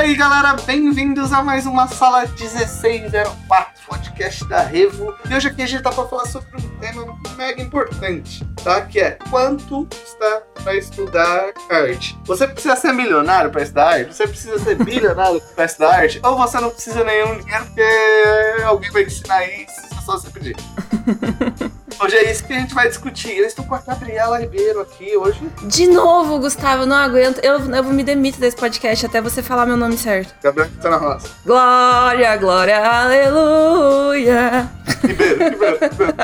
aí, 0.00 0.16
galera, 0.16 0.54
bem-vindos 0.64 1.30
a 1.30 1.42
mais 1.42 1.66
uma 1.66 1.86
Sala 1.86 2.20
1604, 2.26 3.84
podcast 3.86 4.46
da 4.46 4.62
Revo. 4.62 5.14
E 5.28 5.34
hoje 5.34 5.48
aqui 5.48 5.60
a 5.60 5.66
gente 5.66 5.82
tá 5.82 5.92
pra 5.92 6.06
falar 6.06 6.24
sobre 6.24 6.48
um 6.56 6.78
tema 6.78 7.18
mega 7.36 7.60
importante, 7.60 8.42
tá? 8.64 8.80
Que 8.80 8.98
é 8.98 9.10
quanto 9.28 9.86
está 9.92 10.42
para 10.54 10.74
estudar 10.74 11.52
arte. 11.68 12.18
Você 12.24 12.48
precisa 12.48 12.76
ser 12.76 12.94
milionário 12.94 13.50
para 13.50 13.60
estudar 13.60 13.88
arte? 13.88 14.14
Você 14.14 14.26
precisa 14.26 14.58
ser 14.58 14.82
bilionário 14.82 15.38
para 15.54 15.66
estudar 15.66 15.94
arte? 15.94 16.18
Ou 16.22 16.34
você 16.34 16.58
não 16.60 16.70
precisa 16.70 17.04
nenhum 17.04 17.38
dinheiro 17.38 17.66
porque 17.66 18.62
alguém 18.64 18.90
vai 18.92 19.04
te 19.04 19.12
ensinar 19.12 19.46
isso, 19.48 19.80
é 19.98 20.00
só 20.00 20.12
você 20.12 20.30
pedir. 20.30 20.56
Hoje 22.02 22.16
é 22.16 22.30
isso 22.30 22.44
que 22.44 22.52
a 22.54 22.58
gente 22.58 22.74
vai 22.74 22.88
discutir. 22.88 23.36
Eu 23.36 23.44
estou 23.44 23.62
com 23.62 23.74
a 23.74 23.78
Gabriela 23.78 24.38
Ribeiro 24.38 24.80
aqui 24.80 25.14
hoje. 25.18 25.38
De 25.64 25.86
novo, 25.86 26.38
Gustavo, 26.38 26.86
não 26.86 26.96
aguento. 26.96 27.44
Eu, 27.44 27.58
eu 27.58 27.84
me 27.84 28.02
demito 28.02 28.40
desse 28.40 28.56
podcast 28.56 29.04
até 29.04 29.20
você 29.20 29.42
falar 29.42 29.66
meu 29.66 29.76
nome 29.76 29.98
certo. 29.98 30.34
Gabriela 30.42 30.70
tá 30.80 30.88
na 30.88 30.96
roça. 30.96 31.28
Glória, 31.44 32.36
glória, 32.38 32.78
aleluia. 32.78 34.70
Ribeiro, 35.02 35.50
Ribeiro, 35.50 35.78
Ribeiro. 35.78 36.14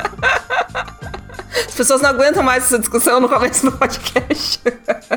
As 1.67 1.75
pessoas 1.75 2.01
não 2.01 2.09
aguentam 2.09 2.41
mais 2.41 2.63
essa 2.63 2.79
discussão 2.79 3.19
no 3.19 3.29
começo 3.29 3.69
do 3.69 3.71
podcast. 3.71 4.59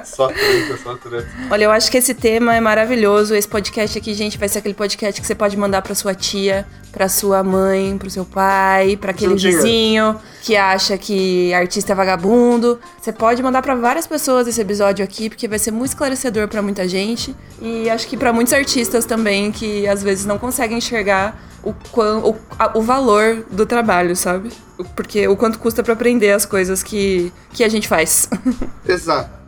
Só 0.04 0.28
treta, 0.28 0.76
só 0.82 0.94
treta. 0.96 1.26
Olha, 1.50 1.64
eu 1.64 1.70
acho 1.70 1.90
que 1.90 1.98
esse 1.98 2.14
tema 2.14 2.54
é 2.54 2.60
maravilhoso. 2.60 3.34
Esse 3.34 3.48
podcast 3.48 3.98
aqui, 3.98 4.14
gente, 4.14 4.38
vai 4.38 4.48
ser 4.48 4.58
aquele 4.60 4.74
podcast 4.74 5.20
que 5.20 5.26
você 5.26 5.34
pode 5.34 5.56
mandar 5.56 5.82
pra 5.82 5.94
sua 5.94 6.14
tia, 6.14 6.66
pra 6.92 7.08
sua 7.08 7.42
mãe, 7.42 7.96
pro 7.98 8.08
seu 8.08 8.24
pai, 8.24 8.96
pra 8.96 9.10
aquele 9.10 9.34
vizinho 9.56 10.16
que 10.42 10.56
acha 10.56 10.96
que 10.96 11.52
artista 11.54 11.92
é 11.92 11.94
vagabundo. 11.94 12.78
Você 13.00 13.12
pode 13.12 13.42
mandar 13.42 13.62
pra 13.62 13.74
várias 13.74 14.06
pessoas 14.06 14.46
esse 14.46 14.60
episódio 14.60 15.04
aqui, 15.04 15.28
porque 15.28 15.48
vai 15.48 15.58
ser 15.58 15.70
muito 15.72 15.88
esclarecedor 15.90 16.46
pra 16.48 16.62
muita 16.62 16.86
gente. 16.88 17.34
E 17.60 17.90
acho 17.90 18.06
que 18.06 18.16
pra 18.16 18.32
muitos 18.32 18.52
artistas 18.52 19.04
também, 19.04 19.50
que 19.50 19.86
às 19.88 20.02
vezes 20.02 20.24
não 20.24 20.38
conseguem 20.38 20.78
enxergar 20.78 21.50
o, 21.62 21.74
quão, 21.90 22.20
o, 22.30 22.36
a- 22.58 22.70
o 22.78 22.82
valor 22.82 23.44
do 23.50 23.66
trabalho, 23.66 24.14
sabe? 24.14 24.50
Porque 24.96 25.26
o 25.28 25.36
quanto 25.36 25.58
custa 25.58 25.82
pra 25.82 25.92
aprender 25.92 26.30
as 26.32 26.46
coisas 26.46 26.82
que, 26.82 27.30
que 27.52 27.62
a 27.64 27.68
gente 27.68 27.86
faz. 27.88 28.28
Exato. 28.88 29.39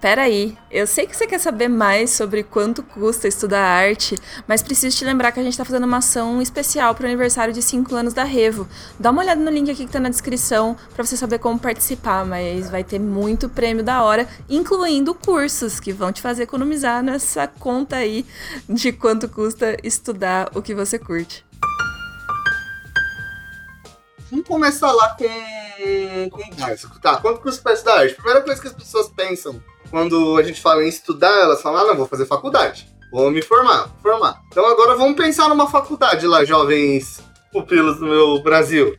Pera 0.00 0.22
aí, 0.22 0.56
eu 0.70 0.86
sei 0.86 1.08
que 1.08 1.16
você 1.16 1.26
quer 1.26 1.40
saber 1.40 1.66
mais 1.66 2.10
sobre 2.10 2.44
quanto 2.44 2.84
custa 2.84 3.26
estudar 3.26 3.60
arte, 3.60 4.16
mas 4.46 4.62
preciso 4.62 4.96
te 4.96 5.04
lembrar 5.04 5.32
que 5.32 5.40
a 5.40 5.42
gente 5.42 5.58
tá 5.58 5.64
fazendo 5.64 5.86
uma 5.86 5.96
ação 5.96 6.40
especial 6.40 6.94
pro 6.94 7.04
aniversário 7.04 7.52
de 7.52 7.60
5 7.60 7.96
anos 7.96 8.14
da 8.14 8.22
Revo. 8.22 8.68
Dá 8.96 9.10
uma 9.10 9.22
olhada 9.22 9.40
no 9.40 9.50
link 9.50 9.68
aqui 9.68 9.86
que 9.86 9.92
tá 9.92 9.98
na 9.98 10.08
descrição 10.08 10.76
pra 10.94 11.04
você 11.04 11.16
saber 11.16 11.40
como 11.40 11.58
participar, 11.58 12.24
mas 12.24 12.70
vai 12.70 12.84
ter 12.84 13.00
muito 13.00 13.48
prêmio 13.48 13.82
da 13.82 14.00
hora, 14.04 14.28
incluindo 14.48 15.16
cursos 15.16 15.80
que 15.80 15.92
vão 15.92 16.12
te 16.12 16.22
fazer 16.22 16.44
economizar 16.44 17.02
nessa 17.02 17.48
conta 17.48 17.96
aí 17.96 18.24
de 18.68 18.92
quanto 18.92 19.28
custa 19.28 19.76
estudar 19.82 20.48
o 20.54 20.62
que 20.62 20.76
você 20.76 20.96
curte. 20.96 21.44
Vamos 24.30 24.46
começar 24.46 24.92
lá 24.92 25.16
com, 25.16 26.30
com 26.30 26.42
o. 26.42 27.00
Tá, 27.00 27.16
quanto 27.16 27.40
custa 27.40 27.62
pra 27.62 27.72
estudar 27.72 27.98
arte? 27.98 28.14
Primeira 28.14 28.42
coisa 28.42 28.60
que 28.60 28.68
as 28.68 28.74
pessoas 28.74 29.08
pensam 29.08 29.60
quando 29.90 30.36
a 30.36 30.42
gente 30.42 30.60
fala 30.60 30.84
em 30.84 30.88
estudar, 30.88 31.40
elas 31.40 31.62
falam, 31.62 31.82
ah, 31.82 31.86
não, 31.88 31.96
vou 31.96 32.06
fazer 32.06 32.26
faculdade. 32.26 32.88
Vou 33.10 33.30
me 33.30 33.40
formar, 33.40 33.90
formar. 34.02 34.42
Então 34.48 34.66
agora 34.66 34.94
vamos 34.94 35.16
pensar 35.16 35.48
numa 35.48 35.68
faculdade 35.68 36.26
lá, 36.26 36.44
jovens 36.44 37.22
pupilos 37.50 37.98
do 37.98 38.06
meu 38.06 38.42
Brasil. 38.42 38.96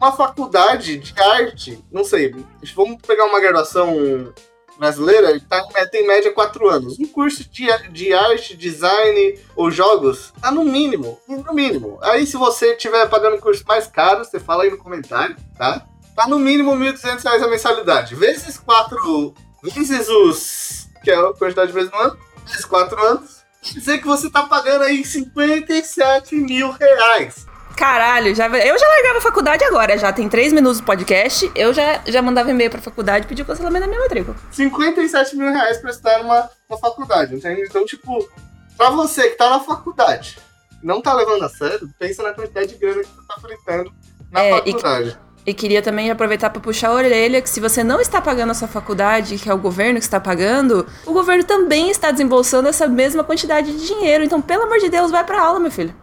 Uma 0.00 0.12
faculdade 0.12 0.96
de 0.96 1.20
arte, 1.20 1.84
não 1.92 2.04
sei, 2.04 2.34
vamos 2.74 2.96
pegar 3.06 3.26
uma 3.26 3.38
graduação 3.38 4.32
brasileira, 4.78 5.38
tá, 5.46 5.62
tem 5.90 6.04
em 6.04 6.06
média 6.06 6.32
4 6.32 6.68
anos. 6.70 6.98
Um 6.98 7.04
curso 7.04 7.46
de, 7.50 7.66
de 7.90 8.14
arte, 8.14 8.56
design 8.56 9.38
ou 9.54 9.70
jogos, 9.70 10.32
tá 10.40 10.50
no 10.50 10.64
mínimo, 10.64 11.20
no 11.28 11.52
mínimo. 11.52 11.98
Aí 12.00 12.26
se 12.26 12.38
você 12.38 12.72
estiver 12.72 13.06
pagando 13.10 13.36
um 13.36 13.40
curso 13.40 13.62
mais 13.68 13.86
caro, 13.86 14.24
você 14.24 14.40
fala 14.40 14.62
aí 14.62 14.70
no 14.70 14.78
comentário, 14.78 15.36
tá? 15.54 15.86
Tá 16.16 16.26
no 16.26 16.38
mínimo 16.38 16.72
1.200 16.72 17.22
reais 17.22 17.42
a 17.42 17.48
mensalidade. 17.48 18.14
Vezes 18.14 18.58
4, 18.58 19.34
os... 19.62 20.88
que 21.02 21.10
é 21.10 21.14
a 21.16 21.32
quantidade 21.34 21.68
de 21.68 21.74
vezes 21.74 21.90
no 21.90 21.98
ano, 21.98 22.18
vezes 22.46 22.64
4 22.64 23.06
anos, 23.06 23.44
quer 23.62 23.78
dizer 23.78 23.98
que 23.98 24.06
você 24.06 24.30
tá 24.30 24.42
pagando 24.44 24.84
aí 24.84 25.04
57 25.04 26.34
mil 26.36 26.70
reais. 26.72 27.46
Caralho, 27.76 28.34
já, 28.34 28.46
eu 28.46 28.78
já 28.78 28.88
largava 28.88 29.18
a 29.18 29.22
faculdade 29.22 29.64
agora, 29.64 29.96
já 29.96 30.12
tem 30.12 30.28
3 30.28 30.52
minutos 30.52 30.80
do 30.80 30.84
podcast, 30.84 31.50
eu 31.54 31.72
já, 31.72 32.02
já 32.06 32.20
mandava 32.20 32.50
e-mail 32.50 32.70
pra 32.70 32.80
faculdade 32.80 33.24
e 33.24 33.28
pedia 33.28 33.42
o 33.42 33.46
cancelamento 33.46 33.86
da 33.86 33.88
minha 33.88 34.00
matrícula. 34.00 34.36
57 34.50 35.36
mil 35.36 35.50
reais 35.50 35.78
pra 35.78 35.90
estudar 35.90 36.22
numa, 36.22 36.50
numa 36.68 36.78
faculdade, 36.78 37.34
entende? 37.34 37.62
Então, 37.62 37.84
tipo, 37.86 38.28
pra 38.76 38.90
você 38.90 39.30
que 39.30 39.36
tá 39.36 39.48
na 39.48 39.60
faculdade 39.60 40.38
não 40.82 41.00
tá 41.00 41.14
levando 41.14 41.42
a 41.44 41.48
sério, 41.48 41.88
pensa 41.98 42.22
na 42.22 42.32
quantidade 42.32 42.68
de 42.68 42.76
grana 42.76 43.02
que 43.02 43.08
você 43.08 43.26
tá 43.26 43.40
fritando 43.40 43.92
na 44.30 44.40
É, 44.42 44.50
faculdade. 44.56 45.18
E 45.46 45.54
queria 45.54 45.80
também 45.82 46.10
aproveitar 46.10 46.50
para 46.50 46.60
puxar 46.60 46.88
a 46.88 46.92
orelha 46.94 47.40
que 47.40 47.48
se 47.48 47.60
você 47.60 47.82
não 47.82 48.00
está 48.00 48.20
pagando 48.20 48.50
a 48.50 48.54
sua 48.54 48.68
faculdade, 48.68 49.38
que 49.38 49.48
é 49.48 49.54
o 49.54 49.58
governo 49.58 49.98
que 49.98 50.04
está 50.04 50.20
pagando, 50.20 50.86
o 51.06 51.12
governo 51.12 51.44
também 51.44 51.90
está 51.90 52.10
desembolsando 52.10 52.68
essa 52.68 52.86
mesma 52.86 53.24
quantidade 53.24 53.72
de 53.72 53.86
dinheiro. 53.86 54.22
Então, 54.22 54.40
pelo 54.40 54.64
amor 54.64 54.78
de 54.78 54.88
Deus, 54.90 55.10
vai 55.10 55.24
pra 55.24 55.40
aula, 55.42 55.58
meu 55.58 55.70
filho. 55.70 55.94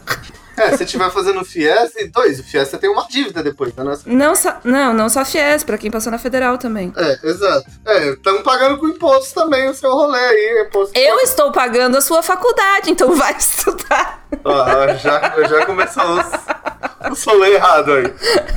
É, 0.57 0.75
se 0.75 0.87
tiver 0.87 1.11
fazendo 1.11 1.45
FIES, 1.45 1.93
e 1.97 2.07
dois, 2.07 2.39
o 2.39 2.43
FIES 2.43 2.69
você 2.69 2.79
tem 2.79 2.89
uma 2.89 3.05
dívida 3.07 3.43
depois, 3.43 3.71
tá? 3.75 3.83
Nossa- 3.83 4.01
Não 4.07 4.35
só, 4.35 4.55
não, 4.63 4.91
não 4.91 5.07
só 5.07 5.23
FIES, 5.23 5.63
pra 5.63 5.77
quem 5.77 5.91
passou 5.91 6.11
na 6.11 6.17
federal 6.17 6.57
também. 6.57 6.91
É, 6.97 7.19
exato. 7.29 7.67
É, 7.85 8.07
estamos 8.13 8.41
pagando 8.41 8.79
com 8.79 8.87
impostos 8.87 9.33
também 9.33 9.69
o 9.69 9.73
seu 9.75 9.91
rolê 9.91 10.17
aí. 10.17 10.65
Imposto 10.67 10.97
Eu 10.97 11.19
estou 11.19 11.51
pagando 11.51 11.95
a 11.97 12.01
sua 12.01 12.23
faculdade, 12.23 12.89
então 12.89 13.13
vai 13.13 13.33
estudar. 13.37 14.25
Ó, 14.43 14.87
já, 14.95 15.35
já 15.47 15.63
começou 15.67 16.03
o 17.11 17.15
solê 17.15 17.53
errado 17.53 17.91
aí. 17.93 18.05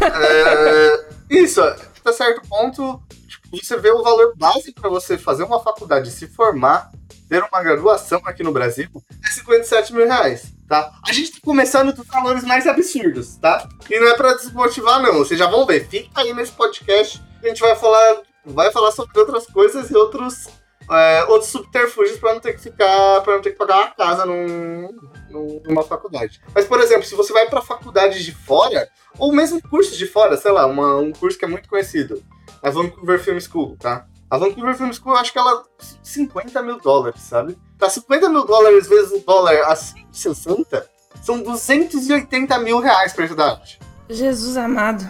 É, 0.02 1.06
isso, 1.30 1.60
até 1.62 2.12
certo 2.12 2.46
ponto, 2.48 3.00
tipo, 3.28 3.56
você 3.56 3.76
vê 3.76 3.90
o 3.90 4.02
valor 4.02 4.34
base 4.36 4.72
para 4.72 4.88
você 4.88 5.16
fazer 5.18 5.44
uma 5.44 5.60
faculdade, 5.60 6.10
se 6.10 6.26
formar, 6.26 6.90
ter 7.28 7.42
uma 7.42 7.62
graduação 7.62 8.20
aqui 8.24 8.42
no 8.42 8.52
Brasil, 8.52 8.88
é 9.24 9.30
57 9.30 9.92
mil 9.92 10.06
reais, 10.06 10.52
tá? 10.68 10.92
A 11.06 11.12
gente 11.12 11.32
tá 11.32 11.38
começando 11.44 11.92
dos 11.92 12.06
valores 12.06 12.44
mais 12.44 12.66
absurdos, 12.66 13.36
tá? 13.36 13.68
E 13.88 14.00
não 14.00 14.08
é 14.08 14.16
para 14.16 14.34
desmotivar, 14.34 15.00
não. 15.00 15.14
Vocês 15.14 15.38
já 15.38 15.46
vão 15.46 15.64
ver. 15.64 15.86
Fica 15.88 16.20
aí 16.20 16.32
nesse 16.34 16.52
podcast 16.52 17.22
a 17.42 17.48
gente 17.48 17.60
vai 17.60 17.74
falar, 17.74 18.22
vai 18.44 18.70
falar 18.70 18.90
sobre 18.92 19.18
outras 19.18 19.46
coisas 19.46 19.90
e 19.90 19.96
outros 19.96 20.48
é, 20.90 21.24
outros 21.24 21.50
subterfúgios 21.50 22.18
para 22.18 22.34
não 22.34 22.40
ter 22.40 22.52
que 22.54 22.60
ficar, 22.60 23.20
para 23.22 23.34
não 23.34 23.42
ter 23.42 23.50
que 23.52 23.56
pagar 23.58 23.76
uma 23.78 23.90
casa 23.90 24.24
num, 24.26 24.88
num- 25.30 25.62
numa 25.64 25.82
faculdade. 25.82 26.40
Mas, 26.54 26.64
por 26.66 26.80
exemplo, 26.80 27.04
se 27.04 27.14
você 27.14 27.32
vai 27.32 27.46
para 27.48 27.60
faculdades 27.62 28.24
de 28.24 28.32
fora, 28.34 28.88
ou 29.18 29.32
mesmo 29.32 29.60
cursos 29.68 29.96
de 29.96 30.06
fora, 30.06 30.36
sei 30.36 30.50
lá, 30.52 30.66
uma- 30.66 30.96
um 30.96 31.12
curso 31.12 31.38
que 31.38 31.44
é 31.44 31.48
muito 31.48 31.68
conhecido, 31.68 32.22
a 32.62 32.70
Vancouver 32.70 33.18
Film 33.22 33.38
School, 33.38 33.76
tá? 33.78 34.06
A 34.28 34.36
Vancouver 34.38 34.76
Film 34.76 34.92
School, 34.92 35.12
eu 35.14 35.18
acho 35.20 35.32
que 35.32 35.38
ela 35.38 35.64
50 36.02 36.62
mil 36.62 36.78
dólares, 36.78 37.20
sabe? 37.22 37.58
Tá 37.78 37.88
50 37.88 38.28
mil 38.28 38.44
dólares 38.44 38.86
vezes 38.86 39.10
o 39.12 39.24
dólar 39.26 39.54
a 39.66 39.74
160, 39.74 40.88
são 41.22 41.42
280 41.42 42.58
mil 42.58 42.78
reais 42.78 43.12
pra 43.12 43.24
estudar 43.24 43.50
arte. 43.52 43.78
Jesus 44.08 44.56
amado. 44.56 45.08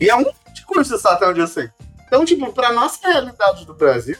E 0.00 0.08
é 0.10 0.14
um 0.16 0.22
de 0.52 0.64
curso, 0.66 0.96
só 0.98 1.10
até 1.10 1.26
onde 1.28 1.40
eu 1.40 1.46
sei. 1.46 1.68
Então, 2.06 2.24
tipo, 2.24 2.52
pra 2.52 2.72
nossa 2.72 2.98
realidade 3.08 3.64
do 3.64 3.74
Brasil, 3.74 4.16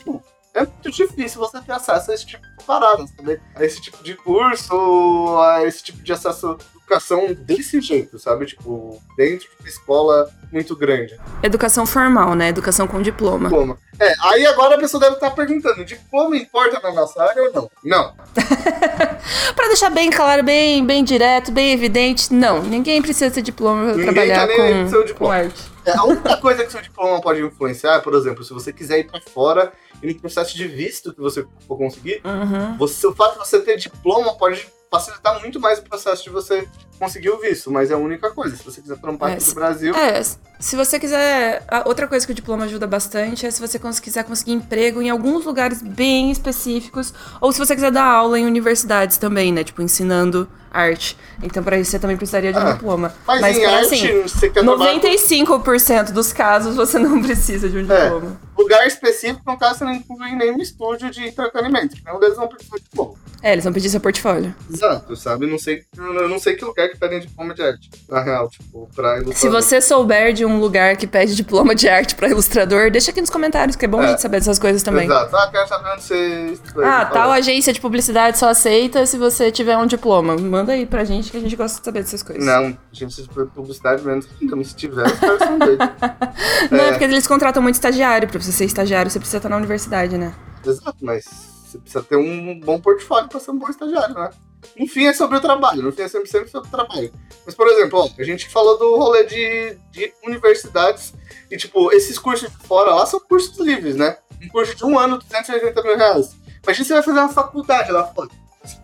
é 0.54 0.60
muito 0.64 0.90
difícil 0.90 1.40
você 1.40 1.60
ter 1.60 1.72
acesso 1.72 2.10
a 2.10 2.14
esse 2.14 2.26
tipo 2.26 2.46
de 2.46 2.64
paradas, 2.64 3.10
sabe? 3.10 3.40
A 3.54 3.64
esse 3.64 3.80
tipo 3.80 4.02
de 4.02 4.14
curso, 4.16 5.38
a 5.38 5.64
esse 5.64 5.82
tipo 5.82 6.02
de 6.02 6.12
acesso 6.12 6.58
educação 6.92 7.34
desse 7.34 7.80
jeito, 7.80 8.18
sabe? 8.18 8.46
Tipo, 8.46 9.00
dentro 9.16 9.48
de 9.48 9.50
uma 9.60 9.68
escola 9.68 10.28
muito 10.52 10.76
grande. 10.76 11.18
Educação 11.42 11.86
formal, 11.86 12.34
né? 12.34 12.48
Educação 12.48 12.86
com 12.86 13.00
diploma. 13.00 13.48
Diploma. 13.48 13.78
É, 13.98 14.12
aí 14.20 14.46
agora 14.46 14.74
a 14.74 14.78
pessoa 14.78 15.00
deve 15.00 15.14
estar 15.14 15.30
perguntando, 15.30 15.84
diploma 15.84 16.36
importa 16.36 16.80
na 16.80 16.92
nossa 16.92 17.22
área 17.22 17.42
ou 17.44 17.52
não? 17.52 17.70
Não. 17.84 18.14
Pra 19.54 19.66
deixar 19.68 19.90
bem 19.90 20.10
claro, 20.10 20.42
bem, 20.42 20.84
bem 20.84 21.04
direto, 21.04 21.50
bem 21.52 21.72
evidente, 21.72 22.32
não. 22.32 22.62
Ninguém 22.62 23.00
precisa 23.00 23.30
ter 23.30 23.42
diploma 23.42 23.84
pra 23.84 23.92
Ninguém 23.92 24.04
trabalhar 24.12 24.46
tá 24.46 24.54
com 24.56 24.62
com, 24.84 24.88
seu 24.88 25.00
com 25.00 25.06
diploma. 25.06 25.34
arte. 25.34 25.72
É, 25.84 25.96
a 25.96 26.04
única 26.04 26.36
coisa 26.36 26.64
que 26.64 26.70
seu 26.72 26.80
diploma 26.82 27.20
pode 27.20 27.40
influenciar, 27.42 28.00
por 28.02 28.14
exemplo, 28.14 28.44
se 28.44 28.52
você 28.52 28.72
quiser 28.72 29.00
ir 29.00 29.04
pra 29.04 29.20
fora 29.20 29.72
e 30.02 30.06
no 30.12 30.20
processo 30.20 30.56
de 30.56 30.66
visto 30.66 31.12
que 31.14 31.20
você 31.20 31.44
for 31.66 31.76
conseguir, 31.76 32.20
Uhum. 32.24 32.76
Você, 32.78 33.06
o 33.06 33.14
fato 33.14 33.32
de 33.32 33.38
você 33.48 33.60
ter 33.60 33.76
diploma 33.76 34.34
pode 34.36 34.66
facilitar 34.92 35.40
muito 35.40 35.58
mais 35.58 35.78
o 35.78 35.82
processo 35.82 36.22
de 36.24 36.28
você 36.28 36.68
conseguir 36.98 37.30
o 37.30 37.40
visto, 37.40 37.70
mas 37.70 37.90
é 37.90 37.94
a 37.94 37.96
única 37.96 38.30
coisa. 38.30 38.54
Se 38.54 38.62
você 38.62 38.82
quiser 38.82 38.98
trampar 38.98 39.30
É, 39.30 39.32
aqui 39.34 39.48
no 39.48 39.54
Brasil, 39.54 39.94
É, 39.96 40.22
se 40.22 40.76
você 40.76 41.00
quiser. 41.00 41.64
Outra 41.86 42.06
coisa 42.06 42.26
que 42.26 42.32
o 42.32 42.34
diploma 42.34 42.64
ajuda 42.64 42.86
bastante 42.86 43.46
é 43.46 43.50
se 43.50 43.60
você 43.60 43.80
quiser 44.02 44.24
conseguir 44.24 44.52
emprego 44.52 45.00
em 45.00 45.08
alguns 45.08 45.46
lugares 45.46 45.80
bem 45.80 46.30
específicos, 46.30 47.14
ou 47.40 47.50
se 47.50 47.58
você 47.58 47.74
quiser 47.74 47.90
dar 47.90 48.04
aula 48.04 48.38
em 48.38 48.44
universidades 48.44 49.16
também, 49.16 49.50
né? 49.50 49.64
Tipo, 49.64 49.80
ensinando 49.80 50.46
arte. 50.72 51.16
Então, 51.42 51.62
para 51.62 51.78
isso, 51.78 51.90
você 51.90 51.98
também 51.98 52.16
precisaria 52.16 52.52
de 52.52 52.58
um 52.58 52.62
Ah, 52.62 52.72
diploma. 52.72 53.14
Mas, 53.26 53.40
Mas, 53.40 53.56
em 53.56 53.60
pra, 53.60 53.70
arte, 53.72 53.84
assim, 53.94 54.22
você 54.22 54.48
quer 54.50 54.62
trabalhar 54.64 54.92
com 55.00 55.06
95% 55.08 56.12
dos 56.12 56.32
casos 56.32 56.74
você 56.76 56.98
não 56.98 57.20
precisa 57.22 57.68
de 57.68 57.76
um 57.78 57.92
É. 57.92 58.04
diploma. 58.04 58.40
lugar 58.58 58.86
específico, 58.86 59.40
no 59.44 59.58
caso, 59.58 59.78
você 59.78 59.84
não 59.84 59.92
inclui 59.94 60.30
nenhum 60.36 60.58
estúdio 60.58 61.10
de 61.10 61.26
entretenimento. 61.26 61.96
Nenhum 62.06 62.20
deles 62.20 62.36
não 62.36 62.46
precisa 62.46 62.76
de 62.76 62.82
diploma. 62.84 63.14
É, 63.42 63.50
eles 63.52 63.64
vão 63.64 63.72
pedir 63.72 63.90
seu 63.90 63.98
portfólio. 63.98 64.54
Exato, 64.72 65.16
sabe? 65.16 65.46
Não 65.48 65.58
sei, 65.58 65.82
eu 65.96 66.28
não 66.28 66.38
sei 66.38 66.54
que 66.54 66.64
lugar 66.64 66.88
que 66.88 66.96
pedem 66.96 67.18
diploma 67.18 67.52
de 67.54 67.60
arte, 67.62 67.90
na 68.08 68.22
real, 68.22 68.48
tipo, 68.48 68.88
pra 68.94 69.16
ilustrador. 69.18 69.34
Se 69.34 69.48
você 69.48 69.80
souber 69.80 70.32
de 70.32 70.44
um 70.44 70.60
lugar 70.60 70.96
que 70.96 71.08
pede 71.08 71.34
diploma 71.34 71.74
de 71.74 71.88
arte 71.88 72.14
pra 72.14 72.28
ilustrador, 72.28 72.88
deixa 72.88 73.10
aqui 73.10 73.20
nos 73.20 73.30
comentários, 73.30 73.74
que 73.74 73.84
é 73.84 73.88
bom 73.88 73.98
a 74.00 74.04
É. 74.04 74.08
gente 74.10 74.22
saber 74.22 74.38
dessas 74.38 74.60
coisas 74.60 74.80
também. 74.84 75.06
Exato. 75.06 75.34
Ah, 75.34 75.48
quero 75.50 75.68
saber 75.68 75.90
onde 75.90 76.02
você... 76.04 76.54
Ah, 76.84 77.04
tal 77.06 77.32
agência 77.32 77.72
de 77.72 77.80
publicidade 77.80 78.38
só 78.38 78.48
aceita 78.50 79.04
se 79.06 79.18
você 79.18 79.50
tiver 79.50 79.76
um 79.76 79.86
diploma. 79.86 80.36
Manda 80.36 80.61
aí 80.70 80.86
pra 80.86 81.04
gente 81.04 81.30
que 81.30 81.36
a 81.36 81.40
gente 81.40 81.56
gosta 81.56 81.78
de 81.80 81.84
saber 81.84 82.00
dessas 82.00 82.22
coisas. 82.22 82.44
Não, 82.44 82.76
gente, 82.92 83.22
de 83.22 83.28
publicidade 83.28 84.04
menos 84.04 84.28
ainda, 84.40 84.56
mas 84.56 84.68
se 84.68 84.76
tiver, 84.76 85.06
os 85.06 85.18
caras 85.18 85.38
são 85.38 85.58
doidos. 85.58 85.86
Não, 86.70 86.78
é 86.78 86.88
É. 86.88 86.90
porque 86.92 87.04
eles 87.04 87.26
contratam 87.26 87.62
muito 87.62 87.74
estagiário. 87.74 88.28
Pra 88.28 88.40
você 88.40 88.52
ser 88.52 88.64
estagiário, 88.64 89.10
você 89.10 89.18
precisa 89.18 89.38
estar 89.38 89.48
na 89.48 89.56
universidade, 89.56 90.16
né? 90.16 90.34
Exato, 90.64 90.96
mas 91.00 91.24
você 91.66 91.78
precisa 91.78 92.02
ter 92.04 92.16
um 92.16 92.60
bom 92.60 92.80
portfólio 92.80 93.28
pra 93.28 93.40
ser 93.40 93.50
um 93.50 93.58
bom 93.58 93.68
estagiário, 93.68 94.14
né? 94.14 94.30
No 94.78 94.86
fim 94.86 95.06
é 95.06 95.12
sobre 95.12 95.38
o 95.38 95.40
trabalho, 95.40 95.82
no 95.82 95.90
fim 95.90 96.02
é 96.02 96.08
sempre, 96.08 96.28
sempre 96.28 96.48
sobre 96.48 96.68
o 96.68 96.70
trabalho. 96.70 97.12
Mas, 97.44 97.54
por 97.54 97.66
exemplo, 97.66 97.98
ó, 97.98 98.08
a 98.16 98.22
gente 98.22 98.48
falou 98.48 98.78
do 98.78 98.96
rolê 98.96 99.24
de, 99.24 99.76
de 99.90 100.12
universidades 100.24 101.12
e, 101.50 101.56
tipo, 101.56 101.90
esses 101.92 102.16
cursos 102.16 102.48
de 102.48 102.56
fora 102.66 102.94
lá 102.94 103.04
são 103.04 103.18
cursos 103.18 103.58
livres, 103.58 103.96
né? 103.96 104.16
Um 104.40 104.48
curso 104.48 104.76
de 104.76 104.84
um 104.84 104.96
ano, 104.98 105.18
280 105.18 105.82
mil 105.82 105.96
reais. 105.96 106.36
Imagina 106.62 106.84
você 106.86 106.94
vai 106.94 107.02
fazer 107.02 107.18
uma 107.18 107.28
faculdade 107.28 107.90
lá 107.90 108.04
fora. 108.06 108.28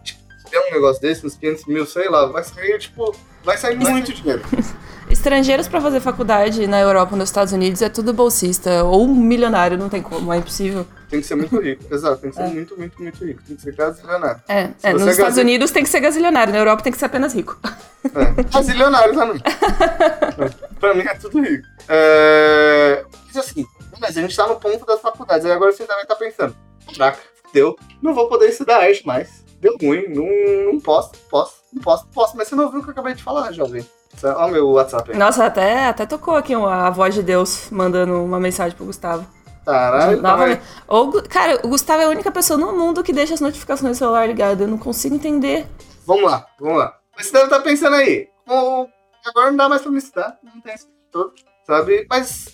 Tipo, 0.03 0.18
der 0.51 0.61
um 0.69 0.73
negócio 0.73 1.01
desse, 1.01 1.27
uns 1.27 1.37
500 1.37 1.67
mil, 1.67 1.87
sei 1.87 2.09
lá, 2.09 2.27
vai 2.27 2.45
sair, 2.45 2.79
tipo, 2.79 3.15
vai 3.45 3.57
sair 3.57 3.77
muito 3.77 4.13
dinheiro. 4.13 4.43
Estrangeiros 5.11 5.67
pra 5.67 5.81
fazer 5.81 6.01
faculdade 6.01 6.67
na 6.67 6.79
Europa 6.81 7.17
nos 7.17 7.31
Estados 7.31 7.53
Unidos 7.53 7.81
é 7.81 7.89
tudo 7.89 8.13
bolsista. 8.13 8.85
Ou 8.85 9.09
milionário, 9.09 9.79
não 9.79 9.89
tem 9.89 10.03
como, 10.03 10.33
é 10.33 10.37
impossível. 10.37 10.87
Tem 11.09 11.21
que 11.21 11.27
ser 11.27 11.35
muito 11.35 11.59
rico, 11.59 11.83
exato, 11.93 12.21
tem 12.21 12.31
que 12.31 12.37
ser 12.37 12.49
muito, 12.49 12.77
muito, 12.77 13.03
muito 13.03 13.25
rico. 13.25 13.43
Tem 13.47 13.57
que 13.57 13.63
ser 13.63 13.75
gazilionário. 13.75 14.43
É, 14.47 14.71
é 14.83 14.93
você 14.93 14.93
nos 14.93 15.07
é 15.07 15.11
Estados 15.13 15.39
Unidos 15.39 15.71
tem 15.71 15.83
que 15.83 15.89
ser 15.89 16.01
gazilionário, 16.01 16.53
na 16.53 16.59
Europa 16.59 16.83
tem 16.83 16.93
que 16.93 16.99
ser 16.99 17.07
apenas 17.07 17.33
rico. 17.33 17.59
É, 18.05 18.43
gazilionário 18.43 19.15
também. 19.15 19.41
pra 20.79 20.95
mim 20.95 21.03
é 21.03 21.15
tudo 21.15 21.41
rico. 21.41 21.67
É... 21.89 23.05
Mas 23.27 23.37
assim, 23.37 23.65
beleza, 23.99 24.21
a 24.21 24.23
gente 24.23 24.37
tá 24.37 24.47
no 24.47 24.57
ponto 24.57 24.85
das 24.85 25.01
faculdades, 25.01 25.47
aí 25.47 25.53
agora 25.53 25.73
você 25.73 25.85
também 25.85 26.05
tá 26.05 26.17
pensando, 26.17 26.55
caraca, 26.87 27.19
deu, 27.53 27.77
não 28.03 28.13
vou 28.13 28.29
poder 28.29 28.49
estudar 28.49 28.83
arte 28.83 29.07
mais. 29.07 29.48
Deu 29.61 29.77
ruim, 29.81 30.05
não, 30.09 30.73
não 30.73 30.81
posso, 30.81 31.11
posso, 31.29 31.63
não 31.73 31.83
posso, 31.83 32.07
posso. 32.09 32.37
Mas 32.37 32.49
você 32.49 32.55
não 32.55 32.65
ouviu 32.65 32.81
o 32.81 32.83
que 32.83 32.89
eu 32.89 32.93
acabei 32.93 33.15
de 33.15 33.23
falar, 33.23 33.53
jovem. 33.53 33.85
Olha 34.23 34.47
o 34.47 34.51
meu 34.51 34.69
WhatsApp 34.71 35.11
aí. 35.13 35.19
Nossa, 35.19 35.45
até, 35.45 35.87
até 35.87 36.07
tocou 36.07 36.35
aqui 36.35 36.55
a 36.55 36.91
voz 36.91 37.15
de 37.15 37.23
Deus 37.23 37.69
mandando 37.71 38.23
uma 38.25 38.41
mensagem 38.41 38.77
pro 38.77 38.87
Gustavo. 38.87 39.27
Caralho, 39.65 40.17
tá 40.17 40.23
Novamente. 40.23 40.63
Ou, 40.87 41.23
cara, 41.25 41.61
o 41.65 41.69
Gustavo 41.69 42.01
é 42.03 42.05
a 42.07 42.09
única 42.09 42.31
pessoa 42.31 42.59
no 42.59 42.73
mundo 42.73 43.03
que 43.03 43.13
deixa 43.13 43.35
as 43.35 43.41
notificações 43.41 43.97
do 43.97 43.99
celular 43.99 44.27
ligado. 44.27 44.63
Eu 44.63 44.69
não 44.69 44.79
consigo 44.79 45.15
entender. 45.15 45.67
Vamos 46.07 46.31
lá, 46.31 46.47
vamos 46.59 46.79
lá. 46.79 46.97
Mas 47.17 47.27
você 47.27 47.33
deve 47.33 47.45
estar 47.45 47.61
pensando 47.61 47.97
aí, 47.97 48.29
"Pô, 48.47 48.89
agora 49.27 49.51
não 49.51 49.57
dá 49.57 49.69
mais 49.69 49.83
pra 49.83 49.91
me 49.91 49.99
estudar, 49.99 50.39
não 50.43 50.61
tem 50.61 50.75
isso 50.75 50.89
todo, 51.13 51.35
sabe? 51.67 52.07
Mas, 52.09 52.49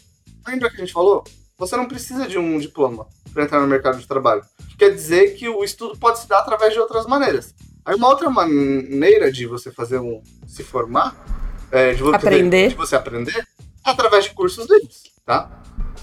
lembra 0.47 0.71
que 0.71 0.77
a 0.77 0.81
gente 0.81 0.93
falou? 0.93 1.23
Você 1.59 1.77
não 1.77 1.87
precisa 1.87 2.27
de 2.27 2.37
um 2.39 2.59
diploma 2.59 3.07
para 3.35 3.43
entrar 3.45 3.61
no 3.61 3.67
mercado 3.67 3.99
de 3.99 4.07
trabalho. 4.07 4.43
Quer 4.79 4.91
dizer 4.91 5.35
que 5.35 5.49
o 5.49 5.65
estudo 5.65 5.99
pode 5.99 6.21
se 6.21 6.29
dar 6.29 6.39
através 6.39 6.73
de 6.73 6.79
outras 6.79 7.05
maneiras. 7.07 7.53
Aí 7.85 7.95
uma 7.97 8.09
outra 8.09 8.31
maneira 8.31 9.31
de 9.31 9.45
você 9.47 9.71
fazer 9.71 9.99
um 9.99 10.23
se 10.47 10.63
formar, 10.63 11.15
é, 11.71 11.93
de, 11.93 12.03
você, 12.03 12.17
Aprender. 12.17 12.69
de 12.69 12.75
você 12.77 12.97
aprender, 12.97 13.37
é 13.37 13.91
através 13.91 14.25
de 14.25 14.31
cursos 14.31 14.67
livres, 14.71 15.03
tá? 15.27 15.51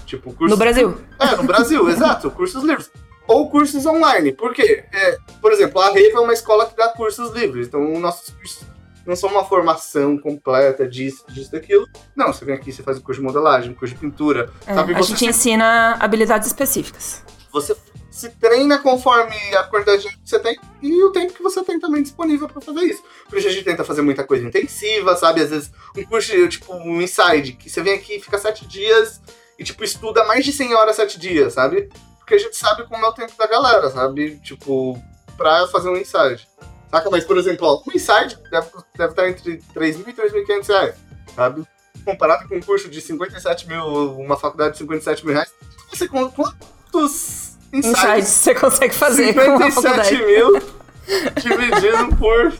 Tipo, 0.06 0.32
cursos 0.34 0.50
No 0.50 0.56
Brasil. 0.56 0.96
é, 1.18 1.34
no 1.34 1.42
Brasil, 1.44 1.88
exato, 1.90 2.30
cursos 2.30 2.62
livres. 2.62 2.90
Ou 3.26 3.48
cursos 3.48 3.86
online. 3.86 4.32
Por 4.32 4.52
quê? 4.52 4.84
É, 4.92 5.16
por 5.40 5.52
exemplo, 5.52 5.80
a 5.80 5.86
Rave 5.86 6.10
é 6.12 6.20
uma 6.20 6.32
escola 6.32 6.66
que 6.66 6.76
dá 6.76 6.88
cursos 6.88 7.32
livres. 7.32 7.68
Então, 7.68 7.98
nossos 7.98 8.30
cursos 8.34 8.64
não 9.06 9.16
são 9.16 9.30
uma 9.30 9.44
formação 9.44 10.16
completa 10.18 10.86
disso, 10.86 11.24
disso, 11.28 11.50
daquilo. 11.52 11.88
Não, 12.14 12.32
você 12.32 12.44
vem 12.44 12.54
aqui, 12.54 12.72
você 12.72 12.82
faz 12.82 12.98
um 12.98 13.00
curso 13.00 13.20
de 13.20 13.26
modelagem, 13.26 13.70
um 13.70 13.74
curso 13.74 13.94
de 13.94 14.00
pintura. 14.00 14.50
É, 14.66 14.74
sabe? 14.74 14.94
a 14.94 15.02
gente 15.02 15.18
se, 15.18 15.26
ensina 15.26 15.96
habilidades 15.98 16.46
específicas. 16.46 17.24
você 17.52 17.76
se 18.10 18.28
treina 18.28 18.78
conforme 18.78 19.34
a 19.56 19.64
quantidade 19.64 20.06
que 20.06 20.18
você 20.22 20.38
tem 20.38 20.58
e 20.82 21.02
o 21.02 21.10
tempo 21.10 21.32
que 21.32 21.42
você 21.42 21.64
tem 21.64 21.80
também 21.80 22.02
disponível 22.02 22.46
pra 22.46 22.60
fazer 22.60 22.82
isso. 22.82 23.02
Por 23.28 23.38
isso 23.38 23.48
a 23.48 23.50
gente 23.50 23.64
tenta 23.64 23.84
fazer 23.84 24.02
muita 24.02 24.22
coisa 24.22 24.46
intensiva, 24.46 25.16
sabe? 25.16 25.40
Às 25.40 25.50
vezes 25.50 25.72
um 25.96 26.04
curso, 26.04 26.48
tipo, 26.48 26.74
um 26.74 27.00
inside, 27.00 27.54
que 27.54 27.70
você 27.70 27.82
vem 27.82 27.94
aqui, 27.94 28.20
fica 28.20 28.38
sete 28.38 28.66
dias 28.66 29.20
e, 29.58 29.64
tipo, 29.64 29.82
estuda 29.82 30.24
mais 30.24 30.44
de 30.44 30.52
100 30.52 30.74
horas 30.74 30.96
sete 30.96 31.18
dias, 31.18 31.54
sabe? 31.54 31.88
Porque 32.18 32.34
a 32.34 32.38
gente 32.38 32.56
sabe 32.56 32.86
como 32.86 33.04
é 33.04 33.08
o 33.08 33.12
tempo 33.12 33.32
da 33.38 33.46
galera, 33.46 33.90
sabe? 33.90 34.38
Tipo, 34.40 35.00
pra 35.36 35.66
fazer 35.68 35.88
um 35.88 35.96
inside. 35.96 36.46
Saca? 36.92 37.10
Mas, 37.10 37.24
por 37.24 37.38
exemplo, 37.38 37.66
ó, 37.66 37.82
um 37.88 37.96
inside 37.96 38.38
deve, 38.50 38.66
deve 38.96 39.10
estar 39.12 39.28
entre 39.28 39.62
3.000 39.74 40.08
e 40.08 40.12
3.500 40.12 40.68
reais, 40.68 40.94
sabe? 41.34 41.62
Comparado 42.04 42.46
com 42.48 42.56
um 42.56 42.60
curso 42.60 42.88
de 42.90 43.00
57 43.00 43.66
mil, 43.66 43.84
uma 44.18 44.36
faculdade 44.36 44.72
de 44.72 44.78
57 44.78 45.24
mil 45.24 45.34
reais, 45.34 45.50
você 45.88 46.06
com 46.06 46.30
quantos 46.30 47.52
Insights 47.72 47.96
insights 47.98 48.28
você 48.28 48.54
consegue 48.54 48.94
fazer 48.94 49.32
com 49.32 49.40
a 49.40 49.70
57 49.70 49.72
faculdade. 49.72 50.26
mil 50.26 50.62
dividido 51.40 52.16
por. 52.16 52.52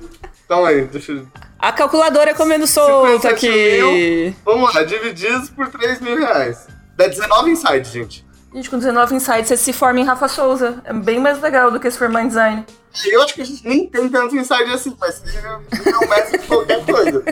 Calma 0.49 0.69
aí, 0.71 0.85
deixa 0.87 1.13
eu. 1.13 1.27
A 1.59 1.71
calculadora 1.71 2.35
comendo 2.35 2.67
solta 2.67 3.29
57 3.31 3.47
aqui. 3.47 4.37
Vamos 4.45 4.75
lá, 4.75 4.83
divididos 4.83 5.51
por 5.51 5.69
3 5.69 6.01
mil 6.01 6.17
reais. 6.17 6.67
Dá 6.97 7.07
19 7.07 7.51
insights, 7.51 7.93
gente. 7.93 8.27
Gente, 8.55 8.69
com 8.69 8.79
19 8.79 9.15
insights 9.15 9.49
você 9.49 9.57
se 9.57 9.73
forma 9.73 10.01
em 10.01 10.05
Rafa 10.05 10.29
Souza. 10.29 10.83
É 10.85 10.93
bem 10.93 11.19
mais 11.19 11.41
legal 11.41 11.71
do 11.71 11.81
que 11.81 11.91
se 11.91 11.99
formar 11.99 12.23
em 12.23 12.29
design. 12.29 12.67
Eu 13.07 13.23
acho 13.23 13.35
que 13.35 13.41
a 13.41 13.45
gente 13.45 13.67
nem 13.67 13.89
tem 13.89 14.09
tanto 14.11 14.37
insight 14.37 14.71
assim, 14.71 14.95
mas 15.01 15.23
é 15.25 15.97
um 15.97 16.09
mestre 16.09 16.39
de 16.39 16.47
qualquer 16.47 16.85
coisa. 16.85 17.25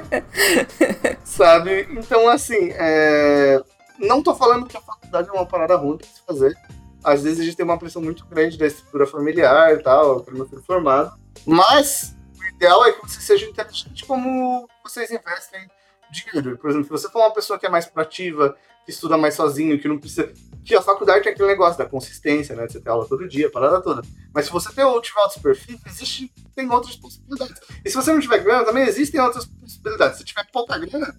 Sabe? 1.22 1.87
Então, 1.90 2.26
assim, 2.28 2.70
é... 2.72 3.62
não 3.98 4.22
tô 4.22 4.34
falando 4.34 4.67
que 4.67 4.77
a 4.77 4.81
faculdade 4.81 5.29
é 5.29 5.32
uma 5.32 5.44
parada 5.44 5.77
ruim 5.77 5.98
pra 5.98 6.06
se 6.06 6.22
fazer. 6.27 6.56
Às 7.05 7.22
vezes 7.22 7.41
a 7.41 7.44
gente 7.44 7.56
tem 7.56 7.65
uma 7.65 7.79
pressão 7.79 8.00
muito 8.00 8.24
grande 8.27 8.56
da 8.56 8.67
estrutura 8.67 9.06
familiar 9.06 9.74
e 9.74 9.82
tal, 9.82 10.20
para 10.20 10.34
meu 10.34 10.48
filho 10.48 10.62
formado. 10.62 11.12
Mas 11.46 12.17
o 12.39 12.44
ideal 12.56 12.86
é 12.86 12.93
que 12.93 13.00
você 13.03 13.20
seja 13.20 13.44
inteligente 13.44 14.06
como 14.06 14.67
vocês 14.82 15.10
investem 15.10 15.69
dinheiro. 16.10 16.56
Por 16.56 16.70
exemplo, 16.70 16.86
se 16.86 16.91
você 16.91 17.10
for 17.10 17.20
uma 17.20 17.32
pessoa 17.32 17.58
que 17.58 17.67
é 17.67 17.70
mais 17.70 17.86
proativa, 17.86 18.56
que 18.84 18.91
estuda 18.91 19.17
mais 19.17 19.34
sozinho, 19.34 19.79
que 19.79 19.89
não 19.89 19.98
precisa. 19.98 20.32
Que 20.70 20.77
a 20.77 20.81
faculdade 20.82 21.24
tem 21.24 21.32
aquele 21.32 21.48
negócio 21.48 21.77
da 21.77 21.84
consistência, 21.84 22.55
né? 22.55 22.65
De 22.65 22.74
você 22.74 22.81
ter 22.81 22.91
aula 22.91 23.05
todo 23.05 23.27
dia, 23.29 23.50
parada 23.50 23.81
toda. 23.82 24.03
Mas 24.32 24.44
se 24.44 24.53
você 24.53 24.69
tem, 24.72 24.84
tiver 25.00 25.20
outros 25.20 25.43
perfis, 25.43 25.81
existe, 25.84 26.32
tem 26.55 26.70
outras 26.70 26.94
possibilidades. 26.94 27.56
E 27.84 27.91
se 27.91 27.96
você 27.96 28.12
não 28.12 28.20
tiver 28.20 28.39
grana, 28.39 28.65
também 28.65 28.84
existem 28.84 29.20
outras 29.20 29.46
possibilidades. 29.46 30.19
Se 30.19 30.24
tiver 30.24 30.46
pouca 30.53 30.79
grana, 30.79 31.12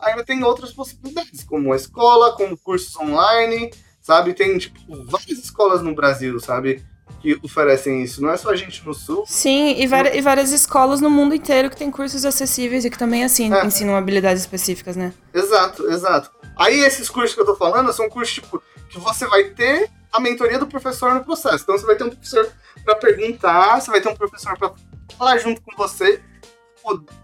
ainda 0.00 0.24
tem 0.24 0.42
outras 0.42 0.72
possibilidades, 0.72 1.44
como 1.44 1.72
a 1.72 1.76
escola, 1.76 2.32
como 2.34 2.58
cursos 2.58 2.96
online, 2.96 3.70
sabe? 4.02 4.34
Tem, 4.34 4.58
tipo, 4.58 4.80
várias 5.04 5.38
escolas 5.38 5.80
no 5.82 5.94
Brasil, 5.94 6.40
sabe? 6.40 6.84
Que 7.20 7.38
oferecem 7.44 8.02
isso. 8.02 8.20
Não 8.20 8.30
é 8.30 8.36
só 8.36 8.50
a 8.50 8.56
gente 8.56 8.84
no 8.84 8.92
Sul. 8.92 9.22
Sim, 9.28 9.76
e, 9.78 9.86
vari- 9.86 10.18
e 10.18 10.20
várias 10.20 10.50
escolas 10.50 11.00
no 11.00 11.08
mundo 11.08 11.32
inteiro 11.32 11.70
que 11.70 11.76
tem 11.76 11.92
cursos 11.92 12.24
acessíveis 12.24 12.84
e 12.84 12.90
que 12.90 12.98
também 12.98 13.22
assim, 13.22 13.54
É. 13.54 13.64
ensinam 13.64 13.94
habilidades 13.96 14.42
específicas, 14.42 14.96
né? 14.96 15.14
Exato, 15.32 15.88
exato. 15.90 16.30
Aí 16.56 16.80
esses 16.80 17.10
cursos 17.10 17.34
que 17.34 17.40
eu 17.40 17.46
tô 17.46 17.54
falando 17.54 17.92
são 17.92 18.08
cursos, 18.08 18.34
tipo, 18.34 18.62
que 18.88 18.98
você 18.98 19.26
vai 19.26 19.44
ter 19.50 19.90
a 20.12 20.18
mentoria 20.18 20.58
do 20.58 20.66
professor 20.66 21.14
no 21.14 21.24
processo. 21.24 21.62
Então 21.62 21.76
você 21.76 21.84
vai 21.84 21.96
ter 21.96 22.04
um 22.04 22.10
professor 22.10 22.50
pra 22.84 22.96
perguntar, 22.96 23.80
você 23.80 23.90
vai 23.90 24.00
ter 24.00 24.08
um 24.08 24.16
professor 24.16 24.56
pra 24.56 24.72
falar 25.18 25.36
junto 25.38 25.60
com 25.60 25.76
você, 25.76 26.22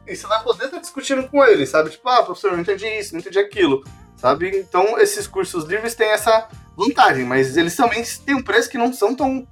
e 0.06 0.16
você 0.16 0.26
vai 0.26 0.42
poder 0.42 0.64
estar 0.64 0.78
discutindo 0.78 1.28
com 1.28 1.44
ele, 1.44 1.64
sabe? 1.66 1.90
Tipo, 1.90 2.08
ah, 2.08 2.22
professor, 2.22 2.52
não 2.52 2.60
entendi 2.60 2.86
isso, 2.86 3.14
não 3.14 3.20
entendi 3.20 3.38
aquilo, 3.38 3.84
sabe? 4.16 4.50
Então 4.58 4.98
esses 4.98 5.26
cursos 5.26 5.64
livres 5.64 5.94
têm 5.94 6.08
essa 6.08 6.48
vantagem, 6.76 7.24
mas 7.24 7.56
eles 7.56 7.76
também 7.76 8.02
têm 8.26 8.34
um 8.34 8.42
preço 8.42 8.68
que 8.68 8.76
não 8.76 8.92
são 8.92 9.14
tão 9.14 9.46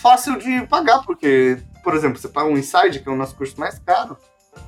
fácil 0.00 0.38
de 0.38 0.66
pagar, 0.68 1.02
porque, 1.02 1.58
por 1.82 1.94
exemplo, 1.94 2.18
você 2.18 2.28
paga 2.28 2.48
um 2.48 2.56
Inside, 2.56 3.00
que 3.00 3.08
é 3.08 3.12
o 3.12 3.16
nosso 3.16 3.34
curso 3.34 3.58
mais 3.58 3.78
caro, 3.80 4.16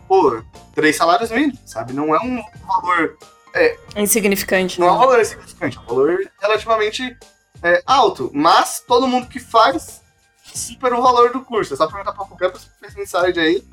pô, 0.08 0.42
três 0.74 0.96
salários 0.96 1.30
mínimos, 1.30 1.60
sabe? 1.64 1.92
Não 1.92 2.14
é 2.14 2.18
um 2.18 2.42
valor 2.66 3.16
É 3.54 3.76
insignificante. 3.96 4.78
não 4.80 4.88
é 4.88 4.90
um 4.92 4.94
né? 4.94 5.00
valor 5.00 5.20
insignificante, 5.20 5.76
é 5.76 5.80
um 5.80 5.84
valor 5.84 6.18
relativamente 6.40 7.16
é, 7.62 7.82
alto. 7.86 8.30
Mas 8.34 8.82
todo 8.86 9.06
mundo 9.06 9.26
que 9.28 9.38
faz 9.40 10.00
super 10.54 10.92
o 10.92 11.02
valor 11.02 11.30
do 11.32 11.40
curso. 11.42 11.74
É 11.74 11.76
só 11.76 11.86
perguntar 11.86 12.12
pra 12.12 12.24
qualquer 12.24 12.50
pessoa 12.52 12.70
que 12.72 12.86
fez 12.92 12.96
inside 13.08 13.40
aí 13.40 13.64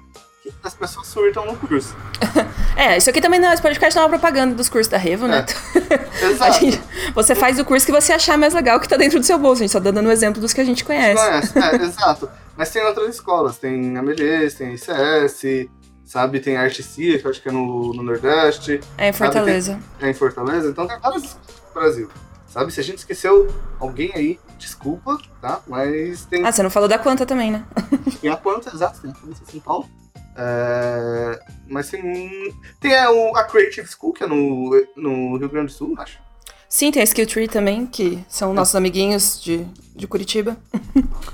que 0.44 0.54
as 0.64 0.76
pessoas 0.76 1.08
surtam 1.08 1.46
no 1.46 1.56
curso. 1.58 1.96
É, 2.78 2.98
isso 2.98 3.10
aqui 3.10 3.22
também 3.22 3.40
não, 3.40 3.54
esse 3.54 3.62
podcast 3.62 3.96
não 3.96 4.04
é 4.04 4.06
uma 4.06 4.10
propaganda 4.20 4.54
dos 4.54 4.68
cursos 4.68 4.92
da 4.92 4.98
Revo, 4.98 5.28
né? 5.30 5.46
A 6.22 6.26
Exato. 6.26 6.60
gente- 6.60 6.82
você 7.14 7.34
faz 7.34 7.58
o 7.58 7.64
curso 7.64 7.86
que 7.86 7.92
você 7.92 8.12
achar 8.12 8.38
mais 8.38 8.54
legal 8.54 8.82
que 8.82 8.88
tá 8.90 8.98
dentro 8.98 9.18
do 9.18 9.26
seu 9.26 9.40
bolso. 9.40 9.62
A 9.62 9.64
gente 9.64 9.72
só 9.72 9.80
tá 9.80 9.92
dando 9.92 10.10
um 10.10 10.12
exemplo 10.12 10.42
dos 10.42 10.52
que 10.52 10.60
a 10.60 10.66
gente 10.66 10.84
conhece. 10.84 11.16
Conhece, 11.24 11.58
é, 11.58 11.76
exato. 11.86 12.30
Mas 12.58 12.70
tem 12.70 12.84
outras 12.84 13.16
escolas, 13.16 13.58
tem 13.58 13.98
AMGs, 13.98 14.56
tem 14.56 14.74
ICS, 14.74 15.70
sabe? 16.06 16.40
Tem 16.40 16.56
Arte 16.56 16.84
Cia, 16.84 17.20
que 17.20 17.26
eu 17.26 17.32
acho 17.32 17.42
que 17.42 17.50
é 17.50 17.52
no, 17.52 17.94
no 17.94 18.04
Nordeste. 18.04 18.80
É 18.98 19.10
em 19.10 19.14
Fortaleza. 19.14 19.80
É 20.00 20.10
em 20.10 20.14
Fortaleza, 20.14 20.70
então 20.70 20.88
tem 20.88 21.00
várias 21.00 21.24
escolas 21.24 21.62
no 21.68 21.74
Brasil. 21.74 22.10
Sabe? 22.48 22.72
Se 22.72 22.80
a 22.80 22.84
gente 22.84 23.00
esqueceu 23.00 23.54
alguém 23.80 24.12
aí, 24.16 24.40
desculpa, 24.58 25.18
tá? 25.42 25.62
Mas 25.68 26.24
tem, 26.26 26.46
Ah, 26.46 26.52
você 26.52 26.64
não 26.64 26.70
falou 26.70 26.88
da 26.88 26.98
Quanta 26.98 27.26
também, 27.26 27.52
né? 27.52 27.66
tem 28.22 28.30
a 28.30 28.38
Quanta, 28.38 28.74
exato, 28.74 29.02
tem 29.02 29.12
a 29.12 29.14
Quanta 29.14 29.36
São 29.52 29.60
Paulo. 29.60 29.90
É, 30.38 31.40
mas 31.68 31.90
tem, 31.90 32.54
tem 32.80 32.94
a, 32.94 33.10
a 33.10 33.44
Creative 33.44 33.88
School, 33.88 34.14
que 34.14 34.24
é 34.24 34.28
no, 34.28 34.86
no 34.96 35.38
Rio 35.38 35.50
Grande 35.50 35.68
do 35.68 35.78
Sul, 35.78 35.96
acho. 35.98 36.20
Sim, 36.68 36.92
tem 36.92 37.02
a 37.02 37.06
Skill 37.06 37.28
Tree 37.28 37.48
também, 37.48 37.86
que 37.86 38.24
são 38.28 38.54
nossos 38.54 38.76
amiguinhos 38.76 39.42
de, 39.42 39.66
de 39.96 40.08
Curitiba. 40.08 40.58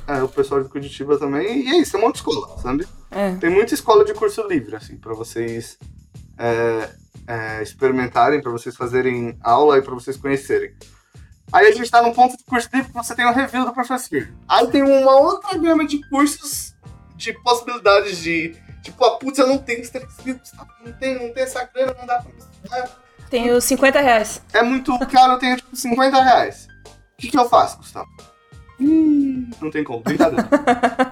É, 0.07 0.21
o 0.21 0.27
pessoal 0.27 0.61
de 0.61 0.69
Curitiba 0.69 1.17
também. 1.17 1.63
E 1.65 1.69
é 1.69 1.77
isso, 1.79 1.93
tem 1.93 1.99
um 2.01 2.03
monte 2.03 2.15
de 2.15 2.19
escola, 2.19 2.57
sabe? 2.59 2.87
É. 3.11 3.35
Tem 3.35 3.49
muita 3.49 3.73
escola 3.73 4.05
de 4.05 4.13
curso 4.13 4.47
livre, 4.47 4.75
assim, 4.75 4.97
pra 4.97 5.13
vocês 5.13 5.77
é, 6.37 6.89
é, 7.27 7.61
experimentarem, 7.61 8.41
pra 8.41 8.51
vocês 8.51 8.75
fazerem 8.75 9.37
aula 9.41 9.77
e 9.77 9.81
pra 9.81 9.93
vocês 9.93 10.15
conhecerem. 10.15 10.73
Aí 11.51 11.67
a 11.67 11.71
gente 11.73 11.91
tá 11.91 12.01
num 12.01 12.13
ponto 12.13 12.37
de 12.37 12.43
curso 12.45 12.69
livre 12.73 12.87
que 12.87 12.93
você 12.93 13.13
tem 13.13 13.25
o 13.25 13.33
review 13.33 13.65
do 13.65 13.73
professor. 13.73 14.29
Aí 14.47 14.67
tem 14.67 14.81
uma 14.81 15.15
outra 15.17 15.57
gama 15.57 15.85
de 15.85 16.01
cursos 16.09 16.73
de 17.15 17.33
possibilidades 17.33 18.17
de. 18.17 18.55
Tipo, 18.81 19.03
ah, 19.05 19.17
putz, 19.17 19.37
eu 19.37 19.45
não 19.45 19.57
tenho 19.59 19.83
não 19.83 20.93
tenho, 20.93 21.21
não 21.21 21.33
tenho 21.33 21.43
essa 21.43 21.63
grana, 21.65 21.95
não 21.99 22.05
dá 22.05 22.19
pra 22.19 22.31
estudar. 22.35 22.89
Tem 23.29 23.51
os 23.51 23.63
50 23.65 24.01
reais. 24.01 24.41
É 24.53 24.63
muito 24.63 24.97
caro, 25.07 25.33
eu 25.33 25.39
tenho 25.39 25.57
tipo 25.57 25.75
50 25.75 26.21
reais. 26.21 26.67
O 26.85 27.21
que, 27.21 27.29
que 27.29 27.37
eu 27.37 27.47
faço, 27.47 27.77
Gustavo? 27.77 28.09
Hum, 28.81 29.49
não 29.61 29.69
tem 29.69 29.83
como, 29.83 29.99
brincadeira. 29.99 30.49